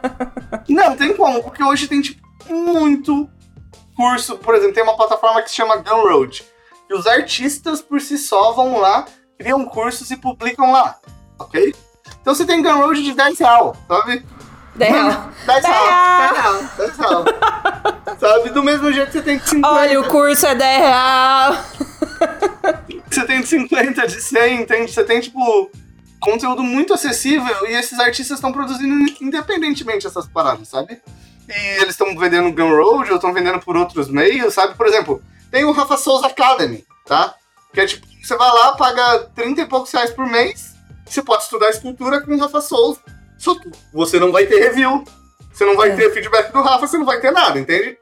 não, 0.67 0.95
tem 0.95 1.15
como, 1.15 1.43
porque 1.43 1.63
hoje 1.63 1.87
tem 1.87 2.01
tipo 2.01 2.21
muito 2.49 3.29
curso. 3.95 4.37
Por 4.37 4.55
exemplo, 4.55 4.73
tem 4.73 4.83
uma 4.83 4.97
plataforma 4.97 5.41
que 5.41 5.49
se 5.49 5.55
chama 5.55 5.77
Gumroad. 5.77 6.43
E 6.89 6.93
os 6.93 7.05
artistas 7.05 7.81
por 7.81 8.01
si 8.01 8.17
só 8.17 8.53
vão 8.53 8.79
lá, 8.79 9.05
criam 9.37 9.63
cursos 9.65 10.09
e 10.09 10.17
publicam 10.17 10.71
lá, 10.71 10.95
ok? 11.37 11.75
Então 12.19 12.33
você 12.33 12.45
tem 12.45 12.63
Gumroad 12.63 13.03
de 13.03 13.13
10 13.13 13.39
real, 13.39 13.77
sabe? 13.87 14.25
10 14.75 14.91
reais. 14.91 15.17
10 15.45 15.65
real, 15.65 15.85
real. 16.33 16.33
10 16.33 16.37
real, 16.37 16.63
10 16.77 16.97
real. 16.97 17.25
sabe? 18.19 18.49
Do 18.49 18.63
mesmo 18.63 18.91
jeito 18.91 19.11
você 19.11 19.21
tem 19.21 19.37
de 19.37 19.47
50. 19.47 19.67
Olha, 19.67 20.01
o 20.01 20.07
curso 20.07 20.47
é 20.47 20.55
10 20.55 20.81
reais. 20.81 21.59
Você 23.09 23.25
tem 23.25 23.41
de 23.41 23.47
50, 23.47 24.07
de 24.07 24.21
100, 24.21 24.61
entende? 24.61 24.91
Você 24.91 25.03
tem, 25.03 25.19
tipo, 25.19 25.71
conteúdo 26.19 26.63
muito 26.63 26.93
acessível 26.93 27.67
e 27.67 27.73
esses 27.73 27.99
artistas 27.99 28.37
estão 28.37 28.51
produzindo 28.51 28.93
independentemente 29.21 30.05
essas 30.07 30.27
paradas, 30.27 30.67
sabe? 30.67 30.99
E 31.47 31.81
eles 31.81 31.89
estão 31.91 32.15
vendendo 32.17 32.51
Gumroad 32.51 33.09
ou 33.09 33.15
estão 33.15 33.33
vendendo 33.33 33.59
por 33.59 33.75
outros 33.77 34.07
meios, 34.09 34.53
sabe? 34.53 34.75
Por 34.75 34.85
exemplo, 34.85 35.21
tem 35.51 35.63
o 35.65 35.71
Rafa 35.71 35.97
Souza 35.97 36.27
Academy, 36.27 36.85
tá? 37.05 37.33
Que 37.73 37.81
é 37.81 37.85
tipo, 37.87 38.05
você 38.23 38.35
vai 38.35 38.49
lá, 38.51 38.73
paga 38.75 39.19
30 39.35 39.61
e 39.61 39.65
poucos 39.65 39.91
reais 39.91 40.11
por 40.11 40.27
mês, 40.27 40.73
você 41.05 41.21
pode 41.21 41.43
estudar 41.43 41.69
escultura 41.69 42.21
com 42.21 42.33
o 42.33 42.39
Rafa 42.39 42.61
Souza, 42.61 42.99
só 43.37 43.55
que 43.57 43.69
você 43.93 44.19
não 44.19 44.31
vai 44.31 44.45
ter 44.45 44.59
review, 44.59 45.03
você 45.51 45.65
não 45.65 45.75
vai 45.75 45.91
É. 45.91 45.95
ter 45.95 46.13
feedback 46.13 46.51
do 46.51 46.61
Rafa, 46.61 46.85
você 46.87 46.97
não 46.97 47.05
vai 47.05 47.19
ter 47.19 47.31
nada, 47.31 47.57
entende? 47.59 47.97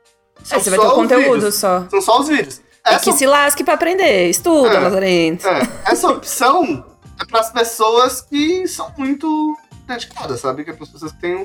É, 0.51 0.59
você 0.59 0.69
vai 0.69 0.79
ter 0.79 0.85
o 0.85 0.91
conteúdo 0.91 1.33
vídeos. 1.35 1.55
só. 1.55 1.85
São 1.89 2.01
só 2.01 2.19
os 2.19 2.27
vídeos. 2.27 2.61
É 2.85 2.93
Essa 2.93 3.03
que 3.05 3.13
se 3.13 3.25
lasque 3.25 3.63
pra 3.65 3.73
aprender. 3.73 4.29
Estuda, 4.29 4.73
É. 4.75 4.79
Lazarento. 4.79 5.45
é, 5.47 5.61
essa 5.85 6.07
opção 6.09 6.85
é 7.19 7.25
para 7.25 7.39
as 7.39 7.51
pessoas 7.51 8.21
que 8.21 8.67
são 8.67 8.93
muito 8.97 9.57
dedicadas, 9.85 10.41
sabe? 10.41 10.63
Que 10.63 10.71
é 10.71 10.73
para 10.73 10.83
as 10.83 10.89
pessoas 10.89 11.11
que 11.11 11.19
têm 11.19 11.35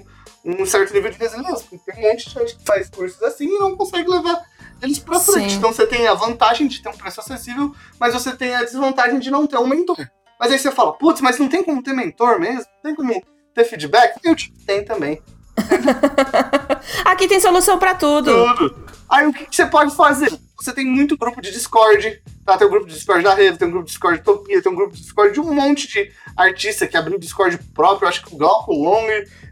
um, 0.45 0.63
um 0.63 0.67
certo 0.67 0.93
nível 0.93 1.11
de 1.11 1.19
resiliência. 1.19 1.67
Porque 1.69 1.93
tem 1.93 2.05
um 2.05 2.11
monte 2.11 2.29
de 2.29 2.35
gente 2.35 2.57
que 2.57 2.65
faz 2.65 2.91
cursos 2.91 3.23
assim 3.23 3.47
e 3.47 3.59
não 3.59 3.77
consegue 3.77 4.09
levar 4.09 4.43
eles 4.83 4.99
para 4.99 5.21
frente. 5.21 5.53
Sim. 5.53 5.57
Então 5.59 5.73
você 5.73 5.87
tem 5.87 6.07
a 6.09 6.15
vantagem 6.15 6.67
de 6.67 6.83
ter 6.83 6.89
um 6.89 6.97
preço 6.97 7.21
acessível, 7.21 7.75
mas 7.99 8.13
você 8.13 8.37
tem 8.37 8.55
a 8.55 8.65
desvantagem 8.65 9.19
de 9.19 9.31
não 9.31 9.47
ter 9.47 9.59
um 9.59 9.67
mentor. 9.67 10.09
Mas 10.39 10.51
aí 10.51 10.59
você 10.59 10.73
fala, 10.73 10.93
putz, 10.93 11.21
mas 11.21 11.39
não 11.39 11.49
tem 11.49 11.63
como 11.63 11.83
ter 11.83 11.93
mentor 11.93 12.41
mesmo? 12.41 12.65
Não 12.77 12.83
tem 12.83 12.95
como 12.97 13.23
ter 13.55 13.65
feedback? 13.65 14.19
Eu 14.25 14.35
te 14.35 14.53
tem 14.67 14.85
também. 14.85 15.23
Aqui 17.05 17.29
tem 17.29 17.39
solução 17.39 17.79
pra 17.79 17.95
tudo. 17.95 18.33
Tudo. 18.57 18.87
Aí 19.09 19.27
o 19.27 19.33
que, 19.33 19.47
que 19.47 19.55
você 19.55 19.67
pode 19.67 19.95
fazer? 19.95 20.33
Você 20.63 20.73
tem 20.73 20.87
muito 20.87 21.19
grupo 21.19 21.43
de 21.43 21.51
Discord, 21.51 22.23
tá? 22.47 22.57
Tem 22.57 22.69
um 22.69 22.71
grupo 22.71 22.87
de 22.87 22.95
Discord 22.95 23.25
da 23.25 23.35
Revo, 23.35 23.59
tem 23.59 23.67
um 23.67 23.73
grupo 23.73 23.87
de 23.87 23.91
Discord 23.91 24.19
de 24.19 24.25
Topia, 24.25 24.63
tem 24.63 24.71
um 24.71 24.77
grupo 24.77 24.95
de 24.95 25.03
Discord 25.03 25.35
de 25.35 25.41
um 25.41 25.53
monte 25.53 25.89
de 25.89 26.13
artista 26.37 26.87
que 26.87 26.97
abriu 26.97 27.19
Discord 27.19 27.59
próprio. 27.75 28.05
Eu 28.05 28.09
acho 28.09 28.25
que 28.25 28.33
o 28.33 28.39
Glauco 28.39 28.73
Long, 28.73 29.05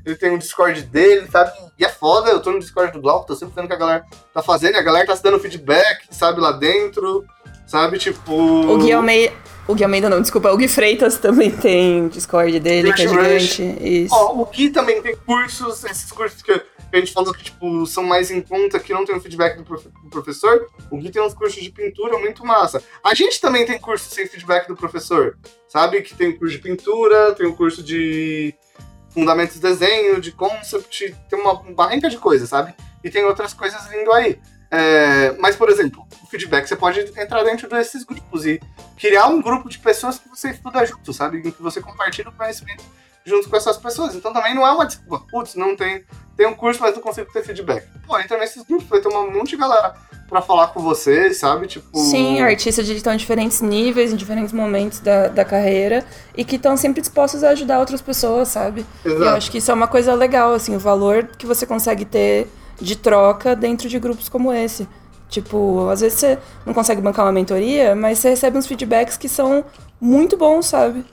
ele 0.06 0.14
tem 0.14 0.30
um 0.30 0.38
Discord 0.38 0.82
dele, 0.82 1.26
sabe? 1.28 1.50
E 1.76 1.84
é 1.84 1.88
foda, 1.88 2.30
eu 2.30 2.40
tô 2.40 2.52
no 2.52 2.60
Discord 2.60 2.92
do 2.92 3.00
Glauco, 3.00 3.26
tô 3.26 3.34
sempre 3.34 3.56
vendo 3.56 3.64
o 3.64 3.68
que 3.68 3.74
a 3.74 3.78
galera 3.78 4.04
tá 4.32 4.40
fazendo, 4.40 4.76
a 4.76 4.82
galera 4.82 5.04
tá 5.04 5.16
se 5.16 5.22
dando 5.22 5.40
feedback, 5.40 6.06
sabe, 6.12 6.40
lá 6.40 6.52
dentro, 6.52 7.24
sabe? 7.66 7.98
Tipo. 7.98 8.32
O 8.32 8.78
Gui 8.78 8.92
Almeida. 8.92 9.34
O 9.66 9.74
Gui 9.74 9.82
Almeida 9.82 10.08
não, 10.08 10.20
desculpa. 10.20 10.52
O 10.52 10.56
Gui 10.56 10.68
Freitas 10.68 11.18
também 11.18 11.50
tem 11.50 12.06
Discord 12.06 12.60
dele, 12.60 12.92
que 12.92 13.02
é 13.02 13.06
Rush 13.06 13.50
gigante. 13.56 13.78
Isso. 13.80 14.14
Ó, 14.14 14.42
o 14.42 14.46
Gui 14.46 14.70
também 14.70 15.02
tem 15.02 15.16
cursos, 15.16 15.82
esses 15.82 16.12
cursos 16.12 16.40
que 16.40 16.62
a 16.92 17.00
gente 17.00 17.12
falou 17.12 17.32
que, 17.32 17.44
tipo, 17.44 17.86
são 17.86 18.02
mais 18.04 18.30
em 18.30 18.40
conta, 18.40 18.78
que 18.80 18.92
não 18.92 19.04
tem 19.04 19.14
o 19.16 19.20
feedback 19.20 19.56
do, 19.56 19.64
profe- 19.64 19.88
do 19.88 20.10
professor. 20.10 20.68
O 20.90 20.96
Gui 20.98 21.10
tem 21.10 21.22
uns 21.22 21.34
cursos 21.34 21.62
de 21.62 21.70
pintura 21.70 22.18
muito 22.18 22.44
massa. 22.44 22.82
A 23.04 23.14
gente 23.14 23.40
também 23.40 23.64
tem 23.64 23.78
curso 23.78 24.08
sem 24.12 24.26
feedback 24.26 24.66
do 24.66 24.76
professor, 24.76 25.38
sabe? 25.68 26.02
Que 26.02 26.14
tem 26.14 26.36
curso 26.36 26.56
de 26.56 26.62
pintura, 26.62 27.34
tem 27.34 27.46
o 27.46 27.54
curso 27.54 27.82
de 27.82 28.54
fundamentos 29.10 29.54
de 29.56 29.60
desenho, 29.60 30.20
de 30.20 30.32
concept, 30.32 31.14
tem 31.28 31.38
uma 31.38 31.54
barranca 31.72 32.08
de 32.08 32.16
coisas, 32.16 32.48
sabe? 32.48 32.74
E 33.02 33.10
tem 33.10 33.24
outras 33.24 33.52
coisas 33.52 33.86
vindo 33.88 34.12
aí. 34.12 34.38
É, 34.72 35.32
mas, 35.40 35.56
por 35.56 35.68
exemplo, 35.68 36.06
o 36.22 36.26
feedback 36.28 36.68
você 36.68 36.76
pode 36.76 37.00
entrar 37.00 37.42
dentro 37.42 37.68
desses 37.68 38.04
grupos 38.04 38.46
e 38.46 38.60
criar 38.96 39.26
um 39.26 39.42
grupo 39.42 39.68
de 39.68 39.78
pessoas 39.78 40.16
que 40.18 40.28
você 40.28 40.50
estuda 40.50 40.84
junto, 40.86 41.12
sabe? 41.12 41.38
Em 41.38 41.50
que 41.50 41.60
você 41.60 41.80
compartilha 41.80 42.28
o 42.28 42.32
conhecimento 42.32 42.84
junto 43.30 43.48
com 43.48 43.56
essas 43.56 43.76
pessoas. 43.76 44.14
Então 44.14 44.32
também 44.32 44.54
não 44.54 44.66
é 44.66 44.70
uma 44.72 44.84
desculpa. 44.84 45.24
Putz, 45.30 45.54
não 45.54 45.74
tem, 45.74 46.04
tem 46.36 46.46
um 46.46 46.54
curso, 46.54 46.80
mas 46.82 46.94
não 46.94 47.02
consigo 47.02 47.32
ter 47.32 47.42
feedback. 47.42 47.86
Pô, 48.06 48.18
entra 48.18 48.36
nesses 48.36 48.62
grupos, 48.62 48.86
vai 48.88 49.00
ter 49.00 49.08
um 49.08 49.32
monte 49.32 49.50
de 49.50 49.56
galera 49.56 49.94
pra 50.28 50.40
falar 50.40 50.68
com 50.68 50.80
você, 50.80 51.32
sabe? 51.32 51.66
Tipo. 51.66 51.98
Sim, 51.98 52.40
artistas 52.40 52.86
de 52.86 52.94
estão 52.94 53.12
em 53.12 53.16
diferentes 53.16 53.60
níveis, 53.60 54.12
em 54.12 54.16
diferentes 54.16 54.52
momentos 54.52 55.00
da, 55.00 55.28
da 55.28 55.44
carreira 55.44 56.04
e 56.36 56.44
que 56.44 56.56
estão 56.56 56.76
sempre 56.76 57.00
dispostos 57.00 57.42
a 57.42 57.50
ajudar 57.50 57.80
outras 57.80 58.00
pessoas, 58.00 58.48
sabe? 58.48 58.86
E 59.04 59.08
eu 59.08 59.16
Exato. 59.16 59.36
acho 59.36 59.50
que 59.50 59.58
isso 59.58 59.70
é 59.70 59.74
uma 59.74 59.88
coisa 59.88 60.14
legal, 60.14 60.54
assim, 60.54 60.76
o 60.76 60.78
valor 60.78 61.28
que 61.38 61.46
você 61.46 61.66
consegue 61.66 62.04
ter 62.04 62.48
de 62.80 62.96
troca 62.96 63.56
dentro 63.56 63.88
de 63.88 63.98
grupos 63.98 64.28
como 64.28 64.52
esse. 64.52 64.88
Tipo, 65.28 65.88
às 65.88 66.00
vezes 66.00 66.18
você 66.18 66.38
não 66.66 66.74
consegue 66.74 67.00
bancar 67.00 67.24
uma 67.24 67.32
mentoria, 67.32 67.94
mas 67.94 68.18
você 68.18 68.30
recebe 68.30 68.58
uns 68.58 68.66
feedbacks 68.66 69.16
que 69.16 69.28
são 69.28 69.64
muito 70.00 70.36
bons, 70.36 70.66
sabe? 70.66 71.04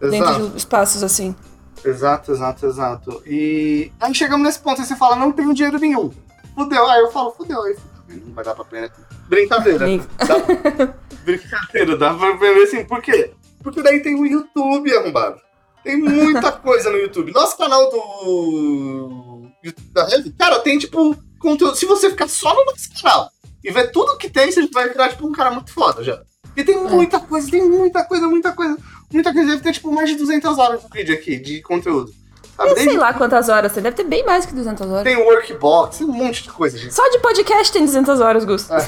Dentro 0.00 0.16
Exato, 0.16 0.48
de 0.48 0.56
espaços 0.56 1.02
assim. 1.02 1.34
Exato, 1.84 2.32
exato, 2.32 2.66
exato. 2.66 3.22
E 3.26 3.90
aí 4.00 4.14
chegamos 4.14 4.46
nesse 4.46 4.58
ponto, 4.58 4.80
aí 4.80 4.86
você 4.86 4.96
fala, 4.96 5.16
não 5.16 5.32
tenho 5.32 5.52
dinheiro 5.54 5.78
nenhum. 5.78 6.10
Fudeu, 6.54 6.86
aí 6.88 7.00
eu 7.00 7.10
falo, 7.10 7.30
fudeu, 7.32 7.62
aí. 7.62 7.76
Não 8.08 8.34
vai 8.34 8.44
dar 8.44 8.54
pra 8.54 8.62
aprender. 8.62 8.92
Brincadeira. 9.28 9.86
Dá- 10.18 10.94
Brincadeira, 11.24 11.96
dá 11.96 12.12
pra 12.14 12.30
aprender 12.34 12.62
assim, 12.64 12.84
por 12.84 13.00
quê? 13.00 13.32
Porque 13.62 13.82
daí 13.82 14.00
tem 14.00 14.14
o 14.20 14.26
YouTube 14.26 14.94
arrombado. 14.96 15.40
Tem 15.84 15.96
muita 15.96 16.50
coisa 16.52 16.90
no 16.90 16.98
YouTube. 16.98 17.32
Nosso 17.32 17.56
canal 17.56 17.88
do 17.90 19.48
da 19.92 20.06
Rede, 20.06 20.32
cara, 20.32 20.58
tem 20.60 20.78
tipo 20.78 21.16
conteúdo. 21.38 21.76
Se 21.76 21.86
você 21.86 22.10
ficar 22.10 22.28
só 22.28 22.52
no 22.54 22.64
nosso 22.64 22.88
canal 23.00 23.30
e 23.62 23.70
ver 23.70 23.92
tudo 23.92 24.16
que 24.18 24.28
tem, 24.28 24.50
você 24.50 24.66
vai 24.68 24.88
virar 24.88 25.08
tipo 25.10 25.26
um 25.26 25.32
cara 25.32 25.50
muito 25.52 25.72
foda 25.72 26.02
já. 26.02 26.20
E 26.56 26.64
tem 26.64 26.76
muita 26.82 27.18
coisa, 27.20 27.50
tem 27.50 27.66
muita 27.68 28.04
coisa, 28.04 28.26
muita 28.28 28.52
coisa. 28.52 28.76
Muita 29.12 29.32
coisa. 29.32 29.50
Deve 29.50 29.62
ter 29.62 29.72
tipo 29.72 29.90
mais 29.92 30.08
de 30.10 30.16
200 30.16 30.58
horas 30.58 30.82
de 30.82 30.88
vídeo 30.92 31.14
aqui, 31.14 31.38
de 31.38 31.60
conteúdo. 31.62 32.12
Sabe? 32.56 32.70
Eu 32.70 32.76
sei 32.76 32.96
lá 32.96 33.14
quantas 33.14 33.48
horas, 33.48 33.72
você 33.72 33.80
deve 33.80 33.96
ter 33.96 34.04
bem 34.04 34.24
mais 34.24 34.44
que 34.46 34.54
200 34.54 34.86
horas. 34.90 35.04
Tem 35.04 35.16
workbox, 35.16 35.98
tem 35.98 36.06
um 36.06 36.12
monte 36.12 36.42
de 36.44 36.50
coisa, 36.50 36.76
gente. 36.78 36.92
Só 36.94 37.08
de 37.10 37.18
podcast 37.18 37.72
tem 37.72 37.84
200 37.84 38.20
horas, 38.20 38.44
Gusto. 38.44 38.72
É. 38.74 38.86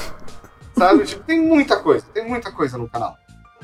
Sabe? 0.77 1.03
Tipo, 1.05 1.23
tem 1.23 1.41
muita 1.41 1.77
coisa, 1.77 2.05
tem 2.13 2.27
muita 2.27 2.51
coisa 2.51 2.77
no 2.77 2.87
canal. 2.89 3.15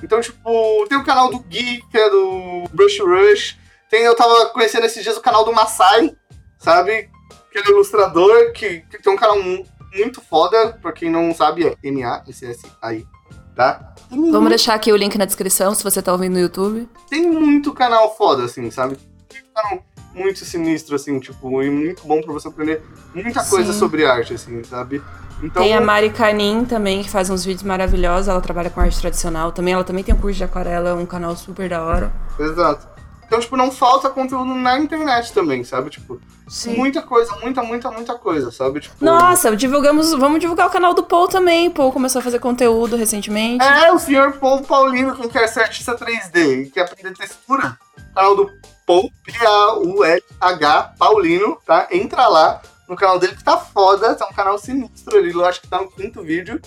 Então, 0.04 0.20
tipo, 0.22 0.86
tem 0.90 0.98
o 0.98 1.04
canal 1.04 1.30
do 1.30 1.40
Gui, 1.40 1.84
que 1.92 1.98
é 1.98 2.10
do 2.10 2.64
Brush 2.74 3.00
Rush. 3.00 3.58
Tem, 3.90 4.02
eu 4.04 4.16
tava 4.16 4.48
conhecendo 4.48 4.86
esses 4.86 5.04
dias 5.04 5.18
o 5.18 5.22
canal 5.22 5.44
do 5.46 5.54
Masai, 5.54 6.16
sabe? 6.58 7.10
Que 7.52 7.60
ele 7.60 7.68
é 7.68 7.72
ilustrador, 7.72 8.52
que, 8.54 8.80
que 8.90 9.02
tem 9.02 9.12
um 9.14 9.18
canal 9.18 9.38
mu- 9.44 9.66
muito 9.94 10.22
foda, 10.22 10.80
pra 10.82 10.94
quem 10.94 11.10
não 11.12 11.34
sabe, 11.36 11.68
é 11.68 11.76
M-A-S-S-A-I, 11.84 13.06
tá? 13.56 13.94
Vamos 14.10 14.32
muito, 14.32 14.50
deixar 14.50 14.74
aqui 14.74 14.92
o 14.92 14.96
link 14.96 15.18
na 15.18 15.26
descrição 15.26 15.74
se 15.74 15.84
você 15.84 16.02
tá 16.02 16.12
ouvindo 16.12 16.34
no 16.34 16.40
YouTube. 16.40 16.88
tem 17.10 17.30
muito 17.30 17.74
canal 17.74 18.16
foda, 18.16 18.44
assim, 18.46 18.70
sabe? 18.70 18.98
Tem 19.30 19.42
um 19.42 19.54
canal 19.54 19.86
muito 20.14 20.44
sinistro, 20.44 20.96
assim, 20.96 21.20
tipo, 21.20 21.64
e 21.64 21.70
muito 21.70 22.06
bom 22.06 22.22
pra 22.22 22.34
você 22.34 22.48
aprender 22.48 22.82
muita 23.16 23.44
coisa 23.46 23.72
Sim. 23.72 23.80
sobre 23.80 24.06
arte, 24.06 24.34
assim, 24.34 24.64
sabe? 24.64 25.02
Então, 25.42 25.64
Tem 25.64 25.74
a 25.74 25.82
Mari 25.82 26.12
Canin 26.12 26.66
também, 26.66 27.02
que 27.02 27.10
faz 27.10 27.30
uns 27.30 27.44
vídeos 27.44 27.64
maravilhosos. 27.64 28.28
Ela 28.28 28.42
trabalha 28.42 28.70
com 28.70 28.80
arte 28.80 29.00
tradicional 29.00 29.52
também. 29.52 29.74
Ela 29.74 29.84
também 29.84 30.04
tem 30.04 30.14
um 30.14 30.18
curso 30.18 30.38
de 30.38 30.44
aquarela, 30.44 30.94
um 30.94 31.06
canal 31.06 31.36
super 31.36 31.68
da 31.68 31.84
hora. 31.84 32.12
Exato. 32.40 32.88
Então, 33.32 33.40
tipo, 33.40 33.56
não 33.56 33.72
falta 33.72 34.10
conteúdo 34.10 34.54
na 34.54 34.78
internet 34.78 35.32
também, 35.32 35.64
sabe? 35.64 35.90
Tipo, 35.90 36.20
Sim. 36.50 36.76
muita 36.76 37.02
coisa, 37.02 37.34
muita, 37.38 37.64
muita, 37.64 37.90
muita 37.90 38.16
coisa, 38.16 38.52
sabe? 38.52 38.82
Tipo, 38.82 38.96
Nossa, 39.00 39.56
divulgamos. 39.56 40.12
Vamos 40.12 40.42
divulgar 40.42 40.68
o 40.68 40.70
canal 40.70 40.94
do 40.94 41.02
Paul 41.02 41.30
também. 41.30 41.72
Paul 41.72 41.94
começou 41.94 42.20
a 42.20 42.22
fazer 42.22 42.40
conteúdo 42.40 42.98
recentemente. 42.98 43.64
É, 43.64 43.90
o 43.94 43.98
senhor 43.98 44.34
Paul 44.34 44.64
Paulino, 44.64 45.16
que 45.16 45.30
quer 45.30 45.48
ser 45.48 45.62
artista 45.62 45.96
3D 45.96 46.64
e 46.64 46.70
quer 46.72 46.82
aprender 46.82 47.14
textura. 47.14 47.80
Canal 48.14 48.36
do 48.36 48.52
Paul, 48.86 49.10
P-A-U-L-H, 49.24 50.96
Paulino, 51.00 51.58
tá? 51.66 51.88
Entra 51.90 52.28
lá 52.28 52.62
no 52.86 52.98
canal 52.98 53.18
dele 53.18 53.38
que 53.38 53.46
tá 53.46 53.56
foda, 53.56 54.14
tá 54.14 54.28
um 54.30 54.34
canal 54.34 54.58
sinistro 54.58 55.18
ali, 55.18 55.32
eu 55.32 55.46
acho 55.46 55.62
que 55.62 55.70
tá 55.70 55.80
no 55.80 55.90
quinto 55.90 56.22
vídeo. 56.22 56.60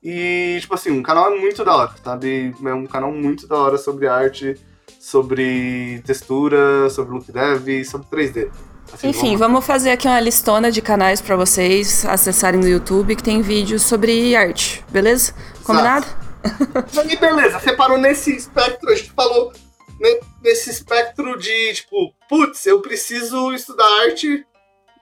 E, 0.00 0.58
tipo 0.60 0.74
assim, 0.76 0.92
um 0.92 1.02
canal 1.02 1.32
é 1.32 1.40
muito 1.40 1.64
da 1.64 1.74
hora, 1.74 1.90
sabe? 2.04 2.54
É 2.64 2.74
um 2.74 2.86
canal 2.86 3.10
muito 3.10 3.48
da 3.48 3.56
hora 3.56 3.76
sobre 3.76 4.06
arte, 4.06 4.56
sobre 5.02 6.00
textura, 6.06 6.88
sobre 6.88 7.12
look 7.12 7.32
dev, 7.32 7.84
sobre 7.84 8.06
3D. 8.06 8.50
Assim, 8.92 9.08
Enfim, 9.08 9.36
vamos 9.36 9.66
fazer 9.66 9.90
aqui 9.90 10.06
uma 10.06 10.20
listona 10.20 10.70
de 10.70 10.80
canais 10.80 11.20
pra 11.20 11.34
vocês 11.34 12.04
acessarem 12.06 12.60
no 12.60 12.68
YouTube 12.68 13.16
que 13.16 13.22
tem 13.22 13.42
vídeos 13.42 13.82
sobre 13.82 14.36
arte, 14.36 14.84
beleza? 14.90 15.34
Combinado? 15.64 16.06
E 17.08 17.16
beleza, 17.16 17.58
separou 17.60 17.98
nesse 17.98 18.34
espectro, 18.34 18.90
a 18.90 18.94
gente 18.96 19.12
falou 19.12 19.52
ne- 20.00 20.20
nesse 20.42 20.70
espectro 20.70 21.38
de, 21.38 21.72
tipo, 21.74 22.12
putz, 22.28 22.66
eu 22.66 22.80
preciso 22.80 23.52
estudar 23.52 23.86
arte, 24.02 24.44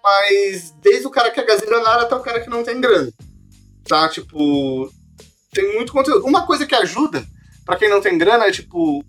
mas 0.02 0.74
desde 0.82 1.06
o 1.06 1.10
cara 1.10 1.30
que 1.30 1.40
é 1.40 1.44
gazilionário 1.46 2.04
até 2.04 2.14
o 2.14 2.20
cara 2.20 2.40
que 2.40 2.50
não 2.50 2.62
tem 2.62 2.78
grana. 2.80 3.10
Tá? 3.86 4.06
Tipo, 4.10 4.90
tem 5.52 5.74
muito 5.74 5.92
conteúdo. 5.92 6.26
Uma 6.26 6.46
coisa 6.46 6.66
que 6.66 6.74
ajuda 6.74 7.24
pra 7.64 7.76
quem 7.76 7.88
não 7.88 8.02
tem 8.02 8.18
grana 8.18 8.44
é, 8.44 8.50
tipo, 8.50 9.02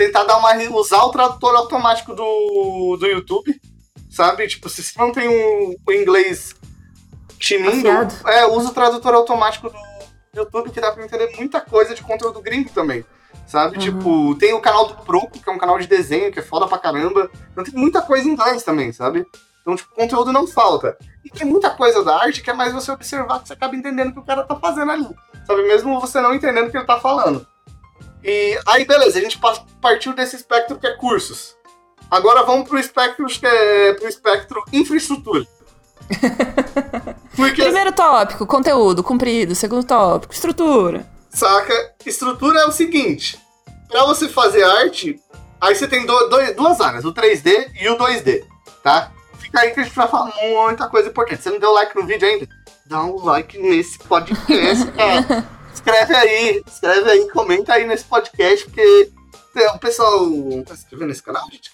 tentar 0.00 0.24
dar 0.24 0.38
uma. 0.38 0.54
usar 0.70 1.02
o 1.04 1.10
tradutor 1.10 1.54
automático 1.54 2.14
do, 2.14 2.96
do 2.98 3.06
YouTube. 3.06 3.60
Sabe? 4.08 4.48
Tipo, 4.48 4.68
se 4.68 4.82
você 4.82 4.98
não 4.98 5.12
tem 5.12 5.28
um, 5.28 5.76
o 5.86 5.92
inglês 5.92 6.54
tinindo, 7.38 7.88
é, 8.26 8.46
usa 8.46 8.70
o 8.70 8.74
tradutor 8.74 9.14
automático 9.14 9.70
do 9.70 9.78
YouTube 10.34 10.70
que 10.70 10.80
dá 10.80 10.90
pra 10.90 11.04
entender 11.04 11.30
muita 11.36 11.60
coisa 11.60 11.94
de 11.94 12.02
conteúdo 12.02 12.40
gringo 12.40 12.70
também. 12.70 13.04
Sabe? 13.46 13.76
Uhum. 13.76 13.82
Tipo, 13.82 14.34
tem 14.36 14.52
o 14.52 14.60
canal 14.60 14.88
do 14.88 14.94
Proco, 15.04 15.38
que 15.38 15.48
é 15.48 15.52
um 15.52 15.58
canal 15.58 15.78
de 15.78 15.86
desenho, 15.86 16.32
que 16.32 16.40
é 16.40 16.42
foda 16.42 16.66
pra 16.66 16.78
caramba. 16.78 17.30
Então 17.52 17.62
tem 17.62 17.74
muita 17.74 18.02
coisa 18.02 18.28
em 18.28 18.32
inglês 18.32 18.62
também, 18.62 18.92
sabe? 18.92 19.24
Então, 19.60 19.76
tipo, 19.76 19.94
conteúdo 19.94 20.32
não 20.32 20.46
falta. 20.46 20.96
E 21.24 21.30
tem 21.30 21.46
muita 21.46 21.70
coisa 21.70 22.02
da 22.02 22.16
arte 22.16 22.42
que 22.42 22.50
é 22.50 22.54
mais 22.54 22.72
você 22.72 22.90
observar 22.90 23.40
que 23.40 23.48
você 23.48 23.52
acaba 23.52 23.76
entendendo 23.76 24.08
o 24.08 24.12
que 24.12 24.20
o 24.20 24.24
cara 24.24 24.42
tá 24.42 24.56
fazendo 24.56 24.90
ali. 24.90 25.08
Sabe? 25.46 25.62
Mesmo 25.62 26.00
você 26.00 26.20
não 26.20 26.34
entendendo 26.34 26.68
o 26.68 26.70
que 26.70 26.76
ele 26.76 26.86
tá 26.86 26.98
falando. 26.98 27.46
E 28.22 28.58
aí, 28.66 28.84
beleza, 28.84 29.18
a 29.18 29.22
gente 29.22 29.38
pa- 29.38 29.64
partiu 29.80 30.12
desse 30.14 30.36
espectro 30.36 30.78
que 30.78 30.86
é 30.86 30.96
cursos. 30.96 31.56
Agora 32.10 32.42
vamos 32.42 32.68
pro 32.68 32.78
espectro 32.78 33.26
que 33.26 33.46
é 33.46 33.92
pro 33.94 34.08
espectro 34.08 34.62
infraestrutura. 34.72 35.46
Porque 37.36 37.62
Primeiro 37.62 37.92
tópico, 37.92 38.46
conteúdo, 38.46 39.02
comprido. 39.02 39.54
Segundo 39.54 39.84
tópico, 39.84 40.34
estrutura. 40.34 41.06
Saca? 41.30 41.94
Estrutura 42.04 42.60
é 42.60 42.66
o 42.66 42.72
seguinte: 42.72 43.38
pra 43.88 44.04
você 44.04 44.28
fazer 44.28 44.64
arte, 44.64 45.20
aí 45.60 45.74
você 45.74 45.86
tem 45.86 46.04
do- 46.04 46.28
dois- 46.28 46.54
duas 46.56 46.80
áreas, 46.80 47.04
o 47.04 47.12
3D 47.14 47.70
e 47.80 47.88
o 47.88 47.96
2D, 47.96 48.44
tá? 48.82 49.12
Fica 49.38 49.60
aí 49.60 49.70
que 49.70 49.80
a 49.80 49.84
gente 49.84 49.94
vai 49.94 50.08
falar 50.08 50.32
muita 50.42 50.88
coisa 50.88 51.08
importante. 51.08 51.42
Você 51.42 51.50
não 51.50 51.58
deu 51.58 51.72
like 51.72 51.96
no 51.96 52.06
vídeo 52.06 52.28
ainda? 52.28 52.48
Dá 52.86 53.02
um 53.04 53.24
like 53.24 53.56
nesse 53.58 53.98
podcast, 54.00 54.86
cara. 54.92 55.46
Escreve 55.72 56.14
aí, 56.14 56.62
escreve 56.66 57.10
aí, 57.10 57.30
comenta 57.30 57.72
aí 57.74 57.86
nesse 57.86 58.04
podcast, 58.04 58.64
porque 58.66 59.10
tem- 59.54 59.66
o 59.68 59.78
pessoal 59.78 60.20
tá 60.66 60.74
se 60.74 60.82
inscrevendo 60.82 61.08
nesse 61.08 61.22
canal, 61.22 61.44
gente? 61.50 61.70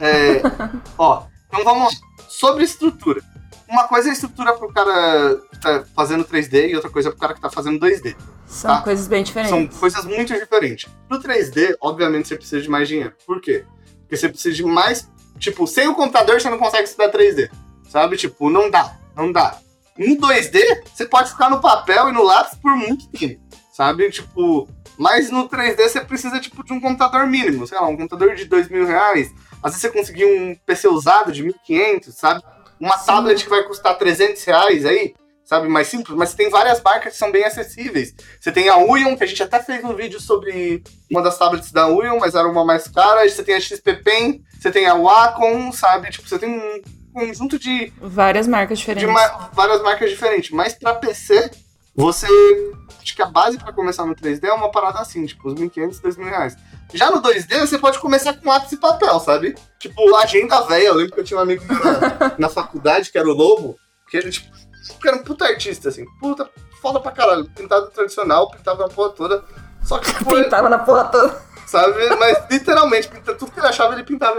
É, 0.00 0.40
ó, 0.98 1.24
então 1.48 1.64
vamos 1.64 1.92
lá. 1.92 2.00
Sobre 2.28 2.64
estrutura. 2.64 3.22
Uma 3.68 3.88
coisa 3.88 4.08
é 4.08 4.10
a 4.10 4.14
estrutura 4.14 4.52
pro 4.54 4.70
cara 4.72 5.36
que 5.50 5.60
tá 5.60 5.84
fazendo 5.94 6.24
3D 6.24 6.68
e 6.70 6.74
outra 6.76 6.90
coisa 6.90 7.08
é 7.08 7.12
pro 7.12 7.20
cara 7.20 7.34
que 7.34 7.40
tá 7.40 7.48
fazendo 7.50 7.78
2D. 7.78 8.14
São 8.46 8.70
Tá. 8.76 8.82
coisas 8.82 9.06
bem 9.06 9.24
São 9.24 9.42
diferentes. 9.42 9.78
coisas 9.78 10.04
muito 10.04 10.34
diferentes. 10.34 10.90
No 11.08 11.18
3D, 11.20 11.74
obviamente, 11.80 12.28
você 12.28 12.36
precisa 12.36 12.60
de 12.60 12.68
mais 12.68 12.86
dinheiro. 12.88 13.14
Por 13.26 13.40
quê? 13.40 13.64
Porque 14.00 14.16
você 14.16 14.28
precisa 14.28 14.54
de 14.54 14.62
mais. 14.64 15.08
Tipo, 15.38 15.66
sem 15.66 15.88
o 15.88 15.94
computador 15.94 16.38
você 16.40 16.50
não 16.50 16.58
consegue 16.58 16.84
estudar 16.84 17.10
3D. 17.10 17.50
Sabe? 17.88 18.16
Tipo, 18.18 18.50
não 18.50 18.70
dá. 18.70 18.94
Não 19.16 19.32
dá. 19.32 19.56
No 19.96 20.16
2D, 20.16 20.58
você 20.94 21.06
pode 21.06 21.30
ficar 21.30 21.50
no 21.50 21.60
papel 21.60 22.08
e 22.08 22.12
no 22.12 22.22
lápis 22.22 22.58
por 22.58 22.74
muito 22.76 23.08
tempo. 23.08 23.40
Sabe? 23.72 24.10
Tipo. 24.10 24.68
Mas 24.98 25.30
no 25.30 25.48
3D 25.48 25.88
você 25.88 26.00
precisa, 26.02 26.38
tipo, 26.38 26.62
de 26.62 26.72
um 26.72 26.80
computador 26.80 27.26
mínimo. 27.26 27.66
Sei 27.66 27.78
lá, 27.78 27.86
um 27.88 27.96
computador 27.96 28.34
de 28.34 28.44
dois 28.44 28.68
mil 28.68 28.86
reais. 28.86 29.32
Às 29.62 29.72
vezes 29.72 29.80
você 29.80 29.90
conseguir 29.90 30.26
um 30.26 30.54
PC 30.66 30.88
usado 30.88 31.32
de 31.32 31.42
1.500, 31.42 32.10
sabe? 32.12 32.42
Uma 32.78 32.98
Sim. 32.98 33.06
tablet 33.06 33.42
que 33.42 33.50
vai 33.50 33.62
custar 33.62 33.96
300 33.96 34.42
reais 34.44 34.84
aí, 34.84 35.14
sabe? 35.44 35.68
Mais 35.68 35.88
simples. 35.88 36.16
Mas 36.16 36.34
tem 36.34 36.50
várias 36.50 36.82
marcas 36.82 37.12
que 37.12 37.18
são 37.18 37.32
bem 37.32 37.44
acessíveis. 37.44 38.14
Você 38.40 38.52
tem 38.52 38.68
a 38.68 38.76
Uion, 38.76 39.16
que 39.16 39.24
a 39.24 39.26
gente 39.26 39.42
até 39.42 39.60
fez 39.62 39.82
um 39.84 39.94
vídeo 39.94 40.20
sobre 40.20 40.82
uma 41.10 41.22
das 41.22 41.38
tablets 41.38 41.72
da 41.72 41.88
Uion, 41.88 42.18
mas 42.18 42.34
era 42.34 42.48
uma 42.48 42.64
mais 42.64 42.88
cara. 42.88 43.26
Você 43.28 43.42
tem 43.42 43.54
a 43.54 43.60
XP 43.60 43.94
Pen, 44.02 44.42
você 44.60 44.70
tem 44.70 44.86
a 44.86 44.94
Wacom, 44.94 45.72
sabe? 45.72 46.10
Tipo, 46.10 46.28
você 46.28 46.38
tem 46.38 46.50
um 46.50 46.82
conjunto 47.12 47.58
de, 47.58 47.92
Várias 48.00 48.46
marcas 48.46 48.78
de 48.78 48.84
diferentes. 48.86 49.12
ma- 49.12 49.50
várias 49.52 49.82
marcas 49.82 50.10
diferentes. 50.10 50.50
Mas 50.50 50.74
pra 50.74 50.94
PC, 50.94 51.50
você. 51.94 52.26
Acho 53.02 53.16
que 53.16 53.22
a 53.22 53.26
base 53.26 53.58
pra 53.58 53.72
começar 53.72 54.06
no 54.06 54.14
3D 54.14 54.44
é 54.44 54.52
uma 54.52 54.70
parada 54.70 55.00
assim, 55.00 55.26
tipo, 55.26 55.48
os 55.48 55.54
1.500, 55.54 56.00
2.000 56.00 56.24
reais. 56.24 56.56
Já 56.94 57.10
no 57.10 57.20
2D, 57.20 57.58
você 57.60 57.76
pode 57.78 57.98
começar 57.98 58.32
com 58.34 58.48
lápis 58.48 58.70
e 58.72 58.76
papel, 58.76 59.18
sabe? 59.18 59.56
Tipo, 59.78 60.14
agenda 60.16 60.60
velha. 60.62 60.84
Eu 60.88 60.94
lembro 60.94 61.12
que 61.12 61.20
eu 61.20 61.24
tinha 61.24 61.38
um 61.38 61.42
amigo 61.42 61.64
na, 61.66 62.34
na 62.38 62.48
faculdade, 62.48 63.10
que 63.10 63.18
era 63.18 63.28
o 63.28 63.32
Lobo, 63.32 63.76
que 64.08 64.16
ele, 64.16 64.30
tipo, 64.30 64.48
era 65.04 65.16
um 65.16 65.24
puta 65.24 65.44
artista, 65.46 65.88
assim. 65.88 66.04
Puta, 66.20 66.48
foda 66.80 67.00
pra 67.00 67.10
caralho. 67.10 67.44
Pintado 67.50 67.90
tradicional, 67.90 68.48
pintava 68.50 68.86
a 68.86 68.88
porra 68.88 69.10
toda. 69.10 69.44
Só 69.82 69.98
que, 69.98 70.12
tipo, 70.14 70.30
Pintava 70.32 70.68
na 70.68 70.78
porra 70.78 71.04
toda. 71.06 71.42
sabe? 71.66 71.94
Mas 72.20 72.38
literalmente, 72.48 73.08
tudo 73.36 73.50
que 73.50 73.58
ele 73.58 73.66
achava, 73.66 73.94
ele 73.94 74.04
pintava, 74.04 74.38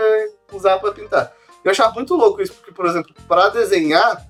usava 0.54 0.80
pra 0.80 0.92
pintar. 0.94 1.32
Eu 1.64 1.72
achava 1.72 1.94
muito 1.94 2.16
louco 2.16 2.42
isso, 2.42 2.54
porque, 2.54 2.72
por 2.72 2.86
exemplo, 2.86 3.14
pra 3.28 3.50
desenhar, 3.50 4.26